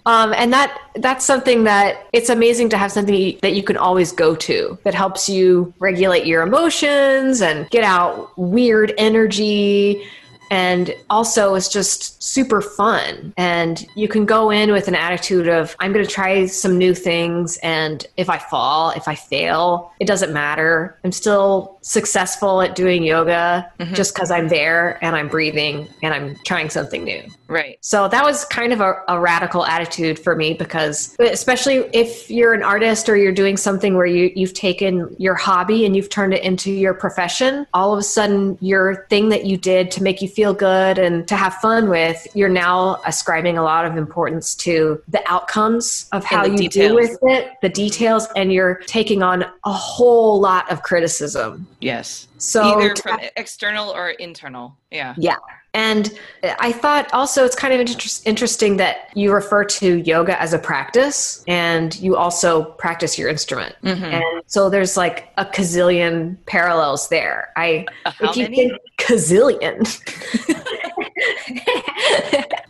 [0.07, 4.11] Um, and that that's something that it's amazing to have something that you can always
[4.11, 10.03] go to that helps you regulate your emotions and get out weird energy
[10.51, 13.33] and also it's just super fun.
[13.37, 16.93] And you can go in with an attitude of i'm going to try some new
[16.93, 20.97] things and if i fall if i fail it doesn't matter.
[21.03, 23.93] I'm still successful at doing yoga mm-hmm.
[23.93, 27.77] just because i'm there and i'm breathing and i'm trying something new right.
[27.81, 32.53] so that was kind of a, a radical attitude for me because especially if you're
[32.53, 36.33] an artist or you're doing something where you, you've taken your hobby and you've turned
[36.33, 40.21] it into your profession, all of a sudden your thing that you did to make
[40.21, 44.55] you feel good and to have fun with, you're now ascribing a lot of importance
[44.55, 46.89] to the outcomes of how you details.
[46.89, 47.73] do with it, the mm-hmm.
[47.73, 51.67] details, and you're taking on a whole lot of criticism.
[51.81, 52.27] Yes.
[52.37, 54.77] So Either from external or internal.
[54.91, 55.13] Yeah.
[55.17, 55.37] yeah.
[55.73, 56.11] And
[56.59, 60.59] I thought also it's kind of inter- interesting that you refer to yoga as a
[60.59, 63.75] practice and you also practice your instrument.
[63.83, 64.03] Mhm.
[64.03, 67.49] And so there's like a gazillion parallels there.
[67.55, 68.55] I Uh, How if you many?
[68.69, 69.79] think gazillion.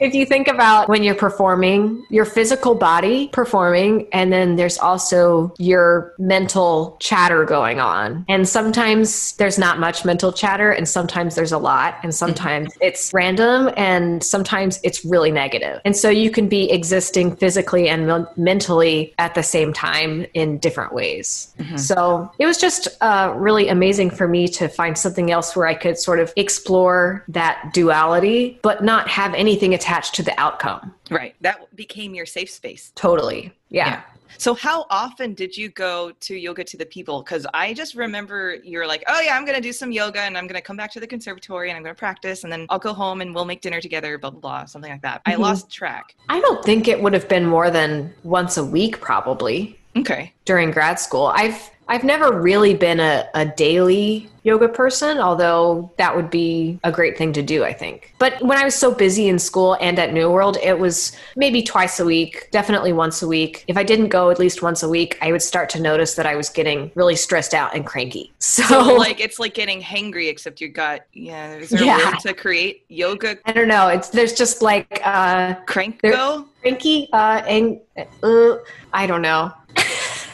[0.02, 5.54] if you think about when you're performing, your physical body performing, and then there's also
[5.60, 8.26] your mental chatter going on.
[8.28, 13.14] And sometimes there's not much mental chatter, and sometimes there's a lot, and sometimes it's
[13.14, 15.80] random, and sometimes it's really negative.
[15.86, 20.58] And so you can be existing physically and men- mentally at the same time in
[20.58, 21.54] different ways.
[21.78, 25.76] So it was just uh, really amazing for me to find something else where I
[25.76, 30.94] could sort of explore that duality, but not have anything attached to the outcome.
[31.10, 31.36] Right.
[31.42, 32.92] That became your safe space.
[32.96, 33.52] Totally.
[33.70, 33.88] Yeah.
[33.88, 34.02] Yeah.
[34.38, 37.22] So how often did you go to yoga to the people?
[37.22, 40.48] Because I just remember you're like, oh yeah, I'm gonna do some yoga and I'm
[40.48, 43.20] gonna come back to the conservatory and I'm gonna practice and then I'll go home
[43.22, 45.22] and we'll make dinner together, blah blah blah, something like that.
[45.26, 45.40] I Mhm.
[45.40, 46.16] lost track.
[46.30, 49.78] I don't think it would have been more than once a week, probably.
[49.98, 50.32] Okay.
[50.46, 51.26] during grad school.
[51.36, 56.92] I've I've never really been a, a daily yoga person, although that would be a
[56.92, 58.16] great thing to do, I think.
[58.18, 61.62] But when I was so busy in school and at New World, it was maybe
[61.62, 63.66] twice a week, definitely once a week.
[63.68, 66.26] If I didn't go at least once a week, I would start to notice that
[66.26, 68.32] I was getting really stressed out and cranky.
[68.42, 71.56] So, So like it's like getting hangry, except you got yeah.
[71.56, 72.02] Is there Yeah.
[72.02, 73.88] a word to create yoga I don't know.
[73.90, 76.46] It's there's just like uh crank go?
[76.62, 77.80] cranky uh and
[78.24, 78.56] uh,
[78.94, 79.54] I don't know.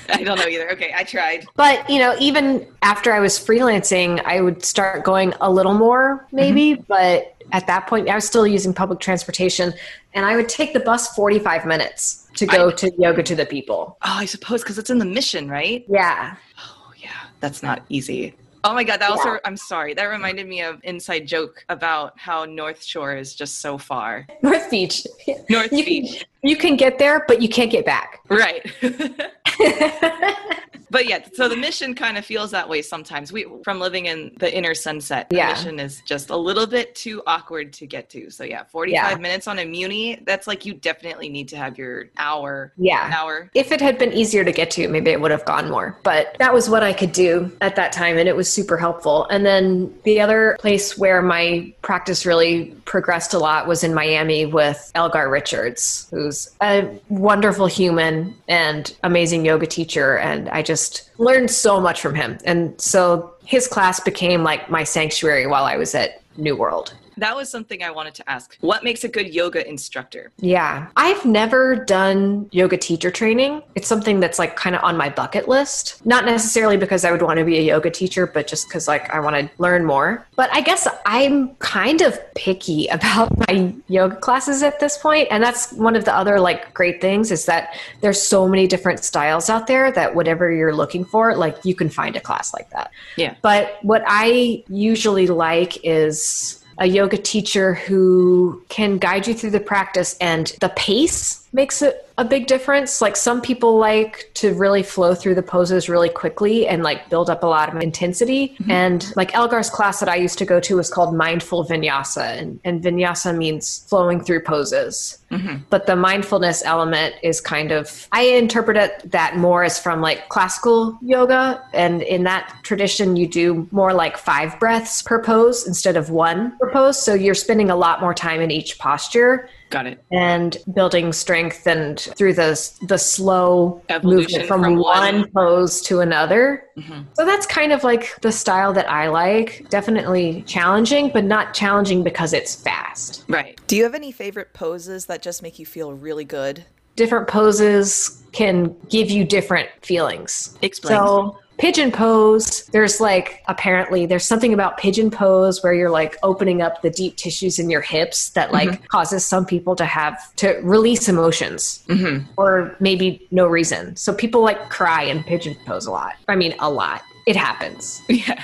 [0.14, 0.72] I don't know either.
[0.72, 1.46] Okay, I tried.
[1.56, 6.28] But you know, even after I was freelancing, I would start going a little more,
[6.32, 6.74] maybe.
[6.74, 6.84] Mm-hmm.
[6.88, 9.74] But at that point, I was still using public transportation,
[10.14, 13.46] and I would take the bus forty-five minutes to go I- to yoga to the
[13.46, 13.98] people.
[14.04, 15.86] Oh, I suppose because it's in the mission, right?
[15.90, 18.34] Yeah, Oh yeah, that's not easy.
[18.68, 19.40] Oh my god, that also yeah.
[19.46, 19.94] I'm sorry.
[19.94, 24.28] That reminded me of inside joke about how North Shore is just so far.
[24.42, 25.08] North Beach.
[25.50, 26.18] North you Beach.
[26.20, 28.20] Can, you can get there, but you can't get back.
[28.28, 28.70] Right.
[30.90, 33.32] but yeah, so the mission kind of feels that way sometimes.
[33.32, 35.50] We from living in the inner sunset, the yeah.
[35.50, 38.30] mission is just a little bit too awkward to get to.
[38.30, 39.18] So yeah, 45 yeah.
[39.18, 42.74] minutes on a Muni, that's like you definitely need to have your hour.
[42.78, 43.12] Yeah.
[43.14, 43.50] hour.
[43.54, 45.98] If it had been easier to get to, maybe it would have gone more.
[46.04, 49.26] But that was what I could do at that time and it was super helpful.
[49.30, 54.46] And then the other place where my practice really progressed a lot was in Miami
[54.46, 61.10] with Elgar Richards, who's a wonderful human and amazing yoga teacher and I just just
[61.18, 62.38] learned so much from him.
[62.46, 67.36] And so his class became like my sanctuary while I was at New World that
[67.36, 68.56] was something I wanted to ask.
[68.62, 70.32] What makes a good yoga instructor?
[70.38, 70.88] Yeah.
[70.96, 73.64] I've never done yoga teacher training.
[73.76, 76.06] It's something that's like kind of on my bucket list.
[76.06, 79.10] Not necessarily because I would want to be a yoga teacher, but just because like
[79.14, 80.26] I want to learn more.
[80.36, 85.44] But I guess I'm kind of picky about my yoga classes at this point, And
[85.44, 89.50] that's one of the other like great things is that there's so many different styles
[89.50, 92.92] out there that whatever you're looking for, like you can find a class like that.
[93.16, 93.36] Yeah.
[93.42, 99.60] But what I usually like is a yoga teacher who can guide you through the
[99.60, 103.00] practice and the pace makes it a big difference.
[103.00, 107.30] Like some people like to really flow through the poses really quickly and like build
[107.30, 108.50] up a lot of intensity.
[108.50, 108.72] Mm-hmm.
[108.72, 112.38] And like Elgar's class that I used to go to was called Mindful Vinyasa.
[112.38, 115.20] And, and Vinyasa means flowing through poses.
[115.32, 115.58] Mm-hmm.
[115.70, 120.30] But the mindfulness element is kind of, I interpret it that more as from like
[120.30, 121.64] classical yoga.
[121.74, 126.58] And in that tradition, you do more like five breaths per pose instead of one
[126.58, 127.02] per pose.
[127.02, 129.50] So you're spending a lot more time in each posture.
[129.70, 130.04] Got it.
[130.12, 135.82] And building strength and through the the slow Evolution movement from, from one, one, pose
[135.82, 136.64] to another.
[136.78, 137.02] Mm-hmm.
[137.14, 139.68] So that's kind of like the style that I like.
[139.70, 143.26] Definitely challenging, but not challenging because it's fast.
[143.28, 143.60] Right.
[143.68, 146.66] Do you have any favorite poses that just make you feel really good?
[146.96, 150.58] Different poses can give you different feelings.
[150.62, 150.98] Explain.
[150.98, 156.62] So pigeon pose there's like apparently there's something about pigeon pose where you're like opening
[156.62, 158.86] up the deep tissues in your hips that like mm-hmm.
[158.86, 162.26] causes some people to have to release emotions mm-hmm.
[162.38, 166.54] or maybe no reason so people like cry in pigeon pose a lot i mean
[166.60, 168.02] a lot it happens.
[168.10, 168.42] Yeah.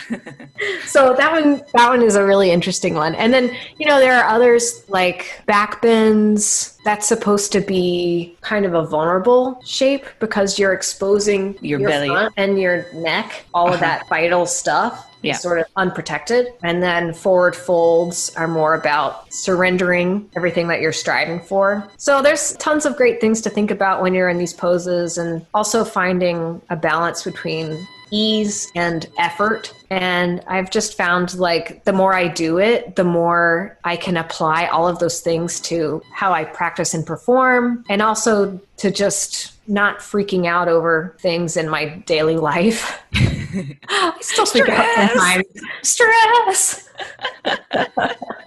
[0.86, 3.16] so that one that one is a really interesting one.
[3.16, 6.78] And then, you know, there are others like back bends.
[6.86, 12.30] That's supposed to be kind of a vulnerable shape because you're exposing your, your belly
[12.38, 13.76] and your neck, all uh-huh.
[13.76, 15.10] of that vital stuff.
[15.24, 15.38] Yeah.
[15.38, 16.48] sort of unprotected.
[16.64, 21.90] And then forward folds are more about surrendering everything that you're striving for.
[21.96, 25.46] So there's tons of great things to think about when you're in these poses and
[25.54, 29.74] also finding a balance between ease and effort.
[29.90, 34.68] And I've just found like the more I do it, the more I can apply
[34.68, 40.00] all of those things to how I practice and perform, and also to just not
[40.00, 43.00] freaking out over things in my daily life.
[43.90, 45.46] I still freak out sometimes.
[45.82, 46.90] Stress.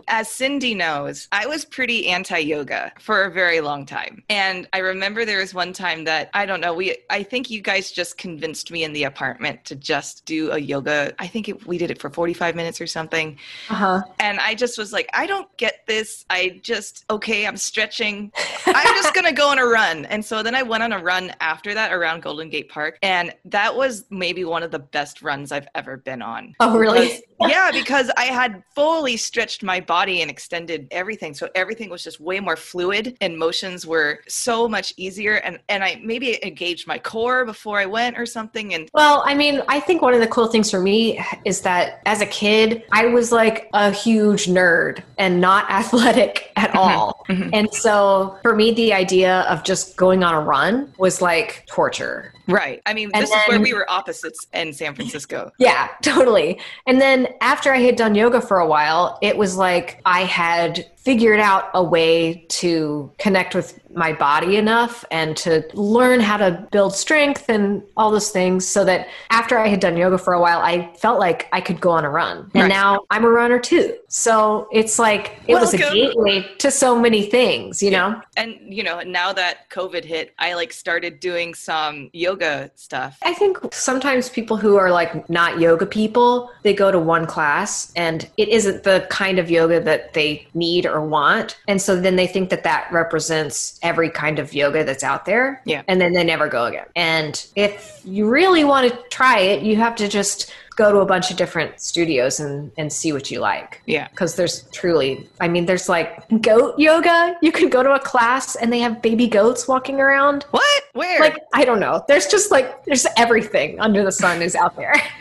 [0.09, 4.23] As Cindy knows, I was pretty anti yoga for a very long time.
[4.31, 7.61] And I remember there was one time that I don't know, we I think you
[7.61, 11.13] guys just convinced me in the apartment to just do a yoga.
[11.19, 13.37] I think it, we did it for 45 minutes or something.
[13.69, 14.03] Uh-huh.
[14.21, 16.25] And I just was like, I don't get this.
[16.31, 18.31] I just okay, I'm stretching.
[18.67, 20.05] I'm just going to go on a run.
[20.07, 23.35] And so then I went on a run after that around Golden Gate Park, and
[23.45, 26.55] that was maybe one of the best runs I've ever been on.
[26.61, 27.23] Oh, really?
[27.41, 31.35] Yeah, because I had fully stretched my body and extended everything.
[31.35, 35.35] So everything was just way more fluid and motions were so much easier.
[35.35, 38.75] And, and I maybe engaged my core before I went or something.
[38.75, 42.01] And well, I mean, I think one of the cool things for me is that
[42.07, 46.79] as a kid, I was like a huge nerd and not athletic at mm-hmm.
[46.79, 47.25] all.
[47.29, 47.51] Mm-hmm.
[47.53, 52.33] And so for me, the idea of just going on a run was like torture.
[52.49, 52.81] Right.
[52.87, 55.51] I mean, and this then, is where we were opposites in San Francisco.
[55.59, 56.61] Yeah, totally.
[56.87, 60.87] And then after I had done yoga for a while, it was like I had
[61.07, 66.67] figured out a way to connect with my body enough and to learn how to
[66.73, 70.41] build strength and all those things so that after I had done yoga for a
[70.41, 72.51] while, I felt like I could go on a run.
[72.55, 72.69] And right.
[72.69, 73.97] now I'm a runner too.
[74.09, 75.81] So it's like it Welcome.
[75.81, 78.21] was a gateway to so many things, you know?
[78.37, 83.19] And, you know, now that COVID hit, I like started doing some yoga stuff.
[83.23, 87.93] I think sometimes people who are like not yoga people, they go to one class
[87.95, 91.59] and it isn't the kind of yoga that they need or want.
[91.69, 95.61] And so then they think that that represents every kind of yoga that's out there.
[95.67, 95.83] Yeah.
[95.89, 96.87] And then they never go again.
[96.97, 101.07] And if you really want to try it, you have to just go to a
[101.07, 103.83] bunch of different studios and, and see what you like.
[103.87, 104.09] Yeah.
[104.09, 107.37] Because there's truly, I mean, there's like goat yoga.
[107.43, 110.45] You could go to a class and they have baby goats walking around.
[110.51, 110.85] What?
[110.95, 111.21] Where?
[111.21, 112.05] Like, I don't know.
[112.09, 114.95] There's just like, there's everything under the sun is out there.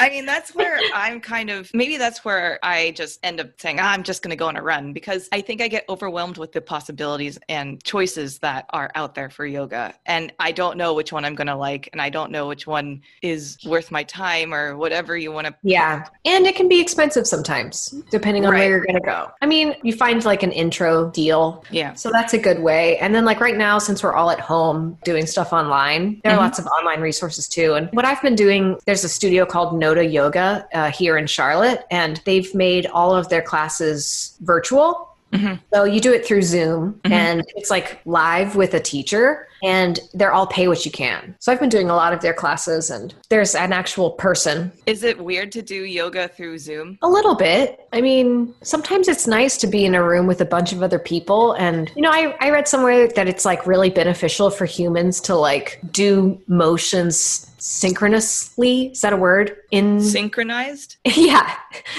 [0.00, 3.78] I mean, that's where I'm kind of maybe that's where I just end up saying,
[3.80, 6.38] ah, I'm just going to go on a run because I think I get overwhelmed
[6.38, 9.94] with the possibilities and choices that are out there for yoga.
[10.06, 11.88] And I don't know which one I'm going to like.
[11.92, 15.54] And I don't know which one is worth my time or whatever you want to.
[15.62, 16.06] Yeah.
[16.24, 18.60] And it can be expensive sometimes, depending on Right.
[18.60, 19.30] where you're going to go.
[19.40, 21.64] I mean, you find like an intro deal.
[21.70, 21.94] Yeah.
[21.94, 22.98] So that's a good way.
[22.98, 26.36] And then, like right now, since we're all at home doing stuff online, there are
[26.36, 26.40] Mhm.
[26.42, 27.74] lots of online resources too.
[27.74, 31.86] And what I've been doing, there's a studio called Noda Yoga uh, here in Charlotte,
[31.90, 35.08] and they've made all of their classes virtual.
[35.32, 35.60] Mhm.
[35.72, 37.10] So you do it through Zoom Mhm.
[37.10, 41.34] and it's like live with a teacher and they're all pay what you can.
[41.38, 45.02] So I've been doing a lot of their classes and there's an actual person Is
[45.04, 46.98] it weird to do yoga through Zoom?
[47.02, 47.86] a little bit.
[47.92, 50.98] I mean, sometimes it's nice to be in a room with a bunch of other
[50.98, 51.52] people.
[51.52, 55.34] And, you know, I, I read somewhere that it's like really beneficial for humans to
[55.34, 58.86] like do motions synchronously.
[58.92, 59.56] Is that a word?
[59.70, 60.96] In, Synchronized?
[61.04, 61.54] yeah,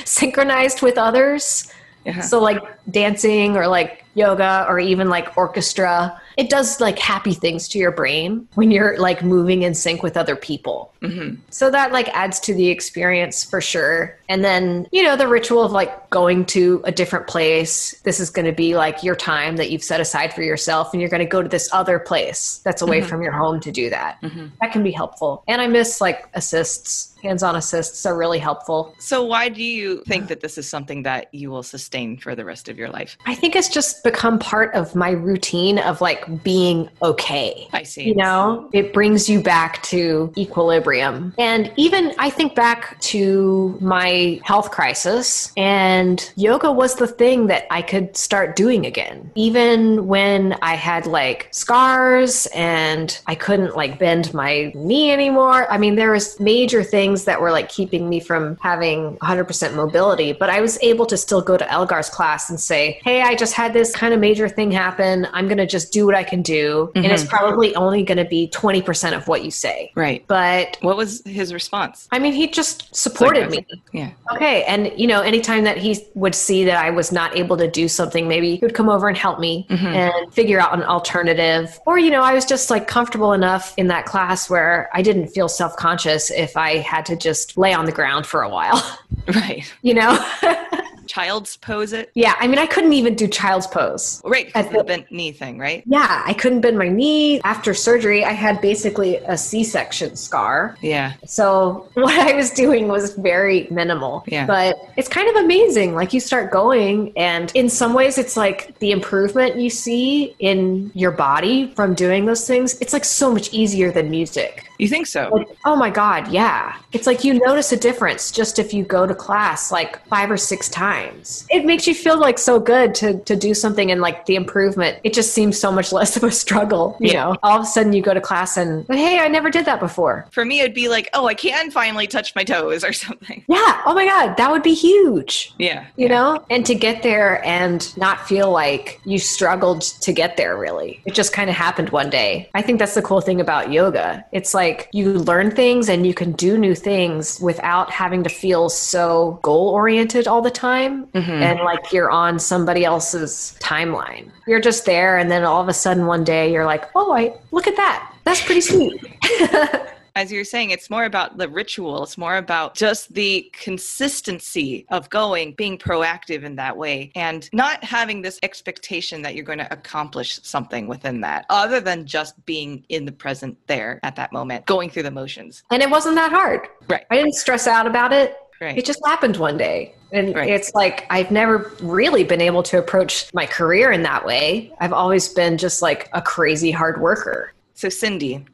[0.06, 1.72] synchronized with others.
[2.06, 2.20] Yeah.
[2.22, 2.62] So, like
[2.92, 7.92] dancing or like yoga or even like orchestra, it does like happy things to your
[7.92, 10.92] brain when you're like moving in sync with other people.
[11.02, 14.18] hmm So that like adds to the experience for sure.
[14.30, 18.00] And then, you know, the ritual of like going to a different place.
[18.04, 21.02] This is going to be like your time that you've set aside for yourself and
[21.02, 23.06] you're going to go to this other place that's away Mhm.
[23.06, 24.20] from your home to do that.
[24.22, 24.52] Mhm.
[24.62, 25.44] That can be helpful.
[25.48, 27.10] And I miss like assists.
[27.24, 28.94] Hands-on assists are really helpful.
[29.00, 32.44] So, why do you think that this is something that you will sustain for the
[32.44, 33.18] rest of your life?
[33.26, 37.68] I think it's just become part of my routine of like being okay.
[37.72, 38.04] I see.
[38.04, 41.34] You know, it brings you back to equilibrium.
[41.38, 47.68] And even I think back to my health crisis, and yoga was the thing that
[47.72, 49.32] I could start doing again.
[49.36, 55.72] Even when I had like scars and I couldn't like bend my knee anymore.
[55.72, 60.34] I mean, there was major things that were like keeping me from having 100% mobility,
[60.34, 63.54] but I was able to still go to Elgar's class and say, Hey, I just
[63.54, 65.28] had this kind of major thing happen.
[65.34, 66.92] I'm going to just do what I can do.
[66.96, 69.92] And it's probably only going to be 20% of what you say.
[69.96, 70.24] Right.
[70.28, 72.08] But What was his response?
[72.12, 73.66] I mean, he just supported me.
[73.92, 74.12] Yeah.
[74.34, 74.64] Okay.
[74.64, 77.88] And, you know, anytime that he would see that I was not able to do
[77.88, 79.84] something, maybe he would come over and help me Mhm.
[79.94, 81.80] and figure out an alternative.
[81.86, 85.28] Or, you know, I was just like comfortable enough in that class where I didn't
[85.28, 88.82] feel self conscious if I had to just lay on the ground for a while,
[89.28, 89.72] Right.
[89.82, 90.18] you know?
[91.06, 92.12] Child's pose it.
[92.16, 92.36] yeah.
[92.40, 94.22] I mean, I couldn't even do child's pose.
[94.24, 94.48] Right.
[94.48, 95.84] Because the bent knee thing, right?
[95.86, 97.42] Yeah, I couldn't bend my knee.
[97.42, 100.78] After surgery, I had basically a C section scar.
[100.82, 101.14] Yeah.
[101.26, 104.24] So what I was doing was very minimal.
[104.28, 104.46] Yeah.
[104.48, 105.94] But it's kind of amazing.
[105.94, 110.90] Like you start going, and in some ways, it's like the improvement you see in
[110.96, 112.80] your body from doing those things.
[112.80, 114.68] It's like so much easier than music.
[114.80, 115.30] You think so?
[115.34, 116.76] Like, oh my God, yeah.
[116.92, 120.38] It's like you notice a difference just if you go to class like five or
[120.38, 121.46] six times.
[121.50, 125.00] It makes you feel like so good to, to do something and like the improvement,
[125.04, 126.98] it just seems so much less of a struggle.
[127.00, 127.24] You Yeah.
[127.26, 129.80] know, all of a sudden you go to class and, hey, I never did that
[129.80, 130.28] before.
[130.32, 133.44] For me, it'd be like, oh, I can finally touch my toes or something.
[133.48, 133.82] Yeah.
[133.86, 135.54] Oh my God, that would be huge.
[135.60, 135.86] Yeah.
[135.96, 136.16] You yeah.
[136.16, 141.02] know, and to get there and not feel like you struggled to get there, really.
[141.06, 142.50] It just kind of happened one day.
[142.54, 144.26] I think that's the cool thing about yoga.
[144.32, 148.70] It's like you learn things and you can do new things without having to feel
[148.70, 151.30] so goal oriented all the time Mhm.
[151.30, 154.30] and like you're on somebody else's timeline.
[154.48, 157.34] You're just there, and then all of a sudden one day you're like, oh, I
[157.52, 158.12] look at that.
[158.26, 159.00] That's pretty sweet.
[160.16, 162.04] As you're saying, it's more about the ritual.
[162.04, 167.84] It's more about just the consistency of going, being proactive in that way, and not
[167.84, 172.86] having this expectation that you're going to accomplish something within that, other than just being
[172.90, 175.64] in the present there at that moment, going through the motions.
[175.72, 176.68] and it wasn't that hard.
[176.88, 177.06] Right.
[177.10, 178.38] I didn't stress out about it.
[178.62, 178.78] Right.
[178.78, 179.96] It just happened one day.
[180.12, 180.50] And Right.
[180.50, 184.72] it's like I've never really been able to approach my career in that way.
[184.80, 187.52] I've always been just like a crazy hard worker.
[187.74, 188.46] So, Cindy,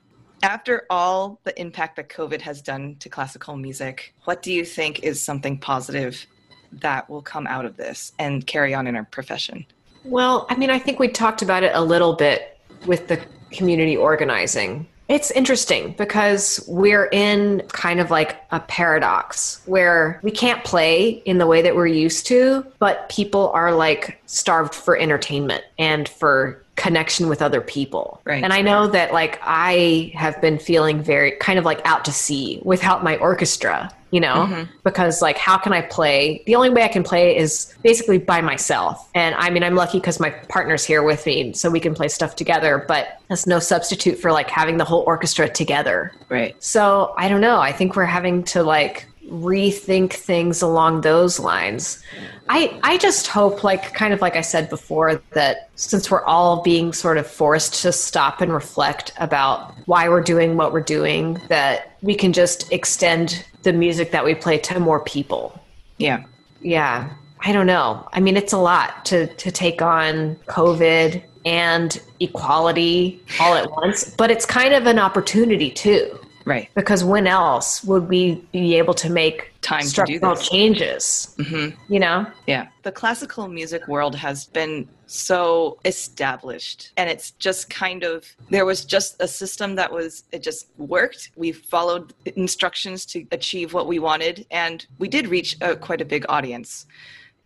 [0.43, 5.03] after all the impact that COVID has done to classical music, what do you think
[5.03, 6.25] is something positive
[6.71, 9.65] that will come out of this and carry on in our profession?
[10.03, 13.19] Well, I mean, I think we talked about it a little bit with the
[13.51, 14.87] community organizing.
[15.09, 21.39] It's interesting because we're in kind of like a paradox where we can't play in
[21.39, 26.63] the way that we're used to, but people are like starved for entertainment and for
[26.79, 28.21] connection with other people.
[28.25, 28.43] Right.
[28.43, 32.11] And I know that like I have been feeling very kind of like out to
[32.11, 34.71] sea without my orchestra, you know, Mm-hmm.
[34.83, 36.41] because like how can I play?
[36.45, 39.09] The only way I can play is basically by myself.
[39.13, 42.07] And I mean, I'm lucky because my partner's here with me, so we can play
[42.07, 46.13] stuff together, but that's no substitute for like having the whole orchestra together.
[46.29, 46.55] Right.
[46.63, 47.59] So I don't know.
[47.59, 52.03] I think we're having to like rethink things along those lines.
[52.49, 56.61] I I just hope like kind of like I said before that since we're all
[56.61, 61.39] being sort of forced to stop and reflect about why we're doing what we're doing
[61.47, 65.59] that we can just extend the music that we play to more people.
[65.97, 66.23] Yeah.
[66.61, 67.13] Yeah.
[67.41, 68.07] I don't know.
[68.11, 74.13] I mean, it's a lot to to take on COVID and equality all at once,
[74.15, 76.19] but it's kind of an opportunity too
[76.49, 76.69] Right.
[76.73, 80.49] because when else would we be able to make Time to do structural this.
[80.49, 81.35] changes?
[81.37, 81.93] Mm-hmm.
[81.93, 82.25] You know?
[82.47, 82.67] Yeah.
[82.83, 88.83] The classical music world has been so established and it's just kind of there was
[88.85, 91.31] just a system that was it just worked.
[91.35, 96.05] We followed instructions to achieve what we wanted and we did reach a, quite a
[96.05, 96.87] big audience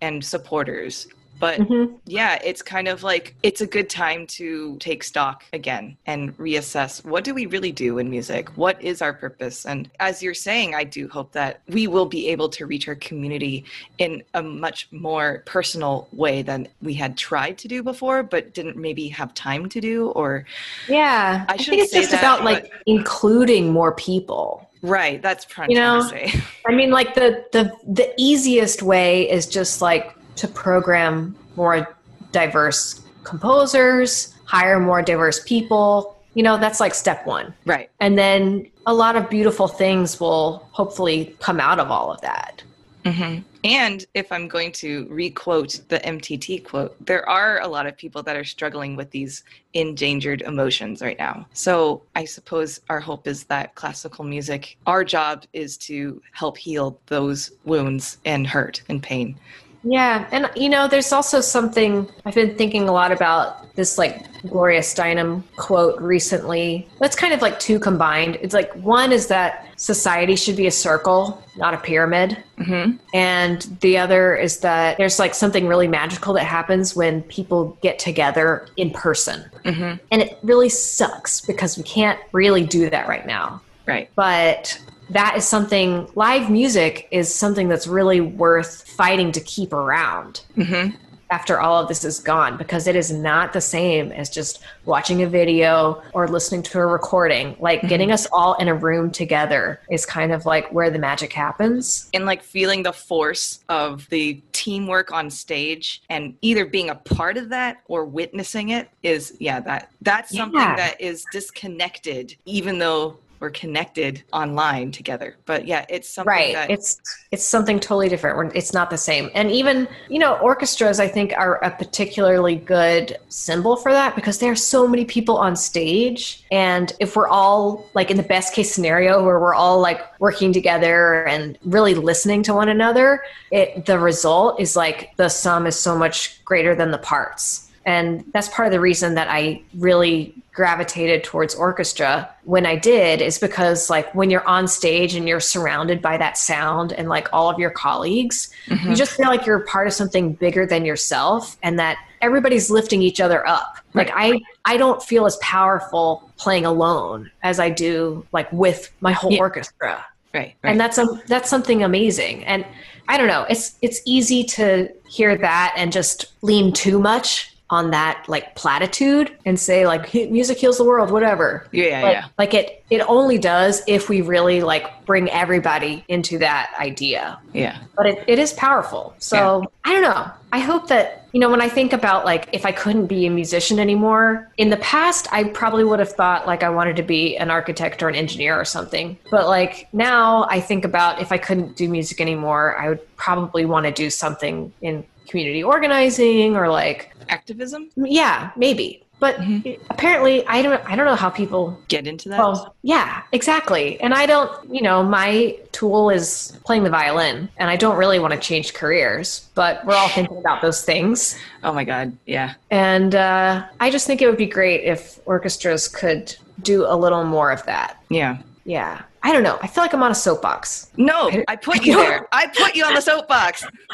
[0.02, 1.08] and supporters.
[1.44, 1.96] But Mhm.
[2.06, 7.04] yeah, it's kind of like it's a good time to take stock again and reassess
[7.04, 8.48] what do we really do in music?
[8.56, 9.66] What is our purpose?
[9.66, 12.96] And as you're saying, I do hope that we will be able to reach our
[12.96, 13.66] community
[13.98, 18.78] in a much more personal way than we had tried to do before, but didn't
[18.78, 19.98] maybe have time to do.
[20.12, 20.46] Or,
[20.88, 21.44] Yeah.
[21.50, 24.70] I I, think it's just that, about like including more people.
[24.82, 26.42] right, that's what I'm You know, to say.
[26.66, 27.64] I mean, like the the
[28.00, 31.96] the easiest way is just like to program more
[32.32, 36.20] diverse composers, hire more diverse people.
[36.34, 37.54] You know, that's like step one.
[37.66, 37.90] Right.
[38.00, 42.64] And then a lot of beautiful things will hopefully come out of all of that.
[43.06, 47.96] hmm And if I'm going to requote the MTT quote, there are a lot of
[47.96, 51.46] people that are struggling with these endangered emotions right now.
[51.54, 57.00] So I suppose our hope is that classical music, our job is to help heal
[57.06, 59.38] those wounds and hurt and pain.
[59.84, 64.26] Yeah, and you know, there's also something I've been thinking a lot about this like
[64.44, 66.88] Gloria Steinem quote recently.
[67.00, 68.38] That's kind of like two combined.
[68.42, 72.42] It's like one is that society should be a circle, not a pyramid.
[72.58, 77.78] hmm And the other is that there's like something really magical that happens when people
[77.82, 79.50] get together in person.
[79.66, 83.62] hmm And it really sucks because we can't really do that right now.
[83.88, 84.10] Right.
[84.16, 84.80] But
[85.10, 90.90] that is something, live music is something that's really worth fighting to keep around hmm
[91.34, 95.24] after all of this is gone because it is not the same as just watching
[95.24, 97.56] a video or listening to a recording.
[97.60, 101.34] Like getting us all in a room together is kind of like where the magic
[101.34, 102.08] happens.
[102.14, 107.38] And like feeling the force of the teamwork on stage and either being a part
[107.38, 110.76] of that or witnessing it is, yeah, that that's something Yeah.
[110.76, 115.36] that is disconnected, even though we're connected online together.
[115.46, 116.54] But yeah, it's something right.
[116.54, 116.98] that it's
[117.32, 118.38] it's something totally different.
[118.38, 119.30] We're- it's not the same.
[119.36, 124.40] And even you know orchestras i think are a particularly good symbol for that because
[124.40, 126.46] there are so many people on stage.
[126.52, 130.54] And if we're all like in the best case scenario where we're all like working
[130.54, 135.78] together and really listening to one another it the result is like the sum is
[135.78, 140.34] so much greater than the parts and that's part of the reason that I really
[140.54, 145.40] gravitated towards orchestra when I did is because like when you're on stage and you're
[145.40, 148.94] surrounded by that sound and like all of your colleagues, you mm-hmm.
[148.94, 153.20] just feel like you're part of something bigger than yourself and that everybody's lifting each
[153.20, 153.80] other up.
[153.94, 159.12] Like I I don't feel as powerful playing alone as I do like with my
[159.12, 159.40] whole Yeah.
[159.40, 160.72] orchestra right, right.
[160.72, 162.66] and that's a that's something amazing and
[163.08, 167.90] i don't know it's it's easy to hear that and just lean too much on
[167.92, 171.68] that like platitude and say like music heals the world whatever.
[171.72, 172.26] Yeah, yeah, but, yeah.
[172.38, 177.40] like it it only does if we really like bring everybody into that idea.
[177.52, 177.80] Yeah.
[177.98, 179.16] but it, it is powerful.
[179.18, 180.32] So i don't know.
[180.52, 183.30] I hope that you know when i think about like if i couldn't be a
[183.32, 187.36] musician anymore in the past i probably would have thought like i wanted to be
[187.38, 189.18] an architect or an engineer or something.
[189.32, 193.66] But like now i think about if i couldn't do music anymore i would probably
[193.66, 197.90] want to do something in community organizing or like Activism?
[197.96, 199.80] yeah maybe but Mhm.
[199.90, 202.40] apparently i don't i don't know how people Get into that?
[202.40, 204.00] well, yeah, exactly.
[204.02, 208.20] And I don't, you know, my tool is playing the violin, and I don't really
[208.20, 211.38] want to change careers, but we're all thinking about those things.
[211.64, 212.56] oh my god, yeah.
[212.72, 217.24] And uh, I just think it would be great if orchestras could do a little
[217.24, 218.04] more of that.
[218.10, 218.40] Yeah.
[218.66, 219.04] Yeah.
[219.22, 219.58] I don't know.
[219.62, 220.90] I feel like I'm on a soapbox.
[220.98, 222.28] No, I put you there.
[222.34, 223.64] I put you on the soapbox.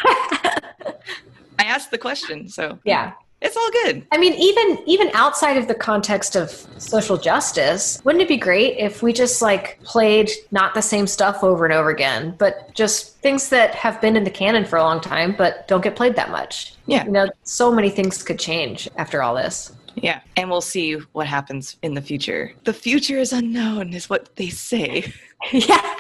[1.60, 3.12] I asked the question, so Yeah.
[3.42, 4.06] it's all good.
[4.12, 8.78] I mean, even even outside of the context of social justice, wouldn't it be great
[8.78, 13.18] if we just like played not the same stuff over and over again, but just
[13.18, 16.16] things that have been in the canon for a long time but don't get played
[16.16, 16.74] that much?
[16.86, 17.04] Yeah.
[17.06, 19.74] You know, so many things could change after all this.
[19.96, 22.54] Yeah, and we'll see what happens in the future.
[22.64, 25.12] The future is unknown, is what they say.
[25.52, 25.96] yeah.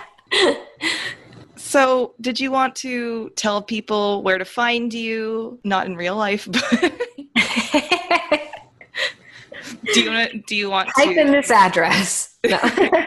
[1.70, 5.60] So, did you want to tell people where to find you?
[5.64, 6.64] Not in real life, but
[9.94, 10.48] do you want?
[10.48, 12.40] Do you want Type in this address.
[12.44, 12.58] No.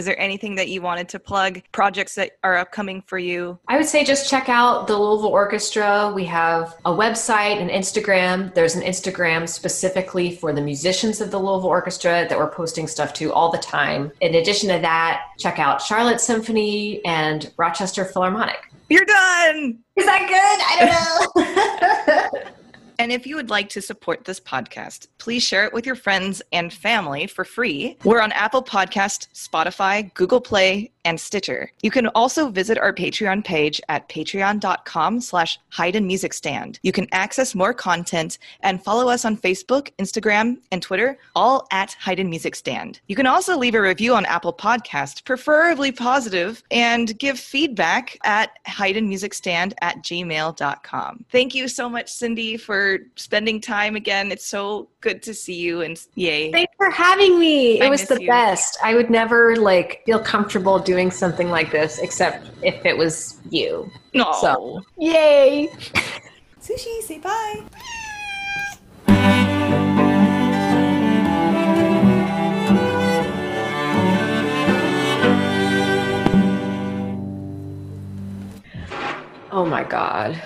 [0.00, 1.60] Is there anything that you wanted to plug?
[1.72, 3.58] Projects that are upcoming for you?
[3.68, 6.10] I would say just check out the Louisville Orchestra.
[6.14, 8.54] We have a website and Instagram.
[8.54, 13.12] There's an Instagram specifically for the musicians of the Louisville Orchestra that we're posting stuff
[13.12, 14.10] to all the time.
[14.22, 18.72] In addition to that, check out Charlotte Symphony and Rochester Philharmonic.
[18.88, 19.78] You're done.
[19.96, 20.80] Is that good?
[20.80, 22.50] I don't know.
[23.00, 26.42] And if you would like to support this podcast, please share it with your friends
[26.52, 27.96] and family for free.
[28.04, 31.72] We're on Apple Podcast, Spotify, Google Play, and Stitcher.
[31.82, 36.78] You can also visit our Patreon page at patreon.com slash Hiding Music Stand.
[36.82, 41.96] You can access more content and follow us on Facebook, Instagram, and Twitter, all at
[42.00, 43.00] Hiding Music Stand.
[43.06, 48.50] You can also leave a review on Apple Podcast, preferably positive, and give feedback at
[49.32, 51.24] Stand at gmail.com.
[51.30, 54.30] Thank you so much, Cindy, for spending time again.
[54.32, 56.50] It's so good to see you and yay.
[56.52, 57.80] Thanks for having me.
[57.80, 58.26] It I was the you.
[58.26, 58.78] best.
[58.82, 63.90] I would never like feel comfortable doing something like this except if it was you.
[64.14, 64.32] No.
[64.40, 65.68] So, yay.
[66.60, 67.64] Sushi, say bye.
[79.52, 80.40] Oh my god.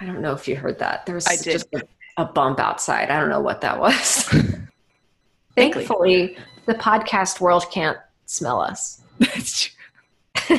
[0.00, 1.06] I don't know if you heard that.
[1.06, 1.52] There was I did.
[1.52, 1.82] just a,
[2.16, 3.10] a bump outside.
[3.10, 4.24] I don't know what that was.
[4.24, 4.66] Thankfully.
[5.56, 9.00] Thankfully, the podcast world can't smell us.
[9.18, 9.70] That's
[10.40, 10.58] true.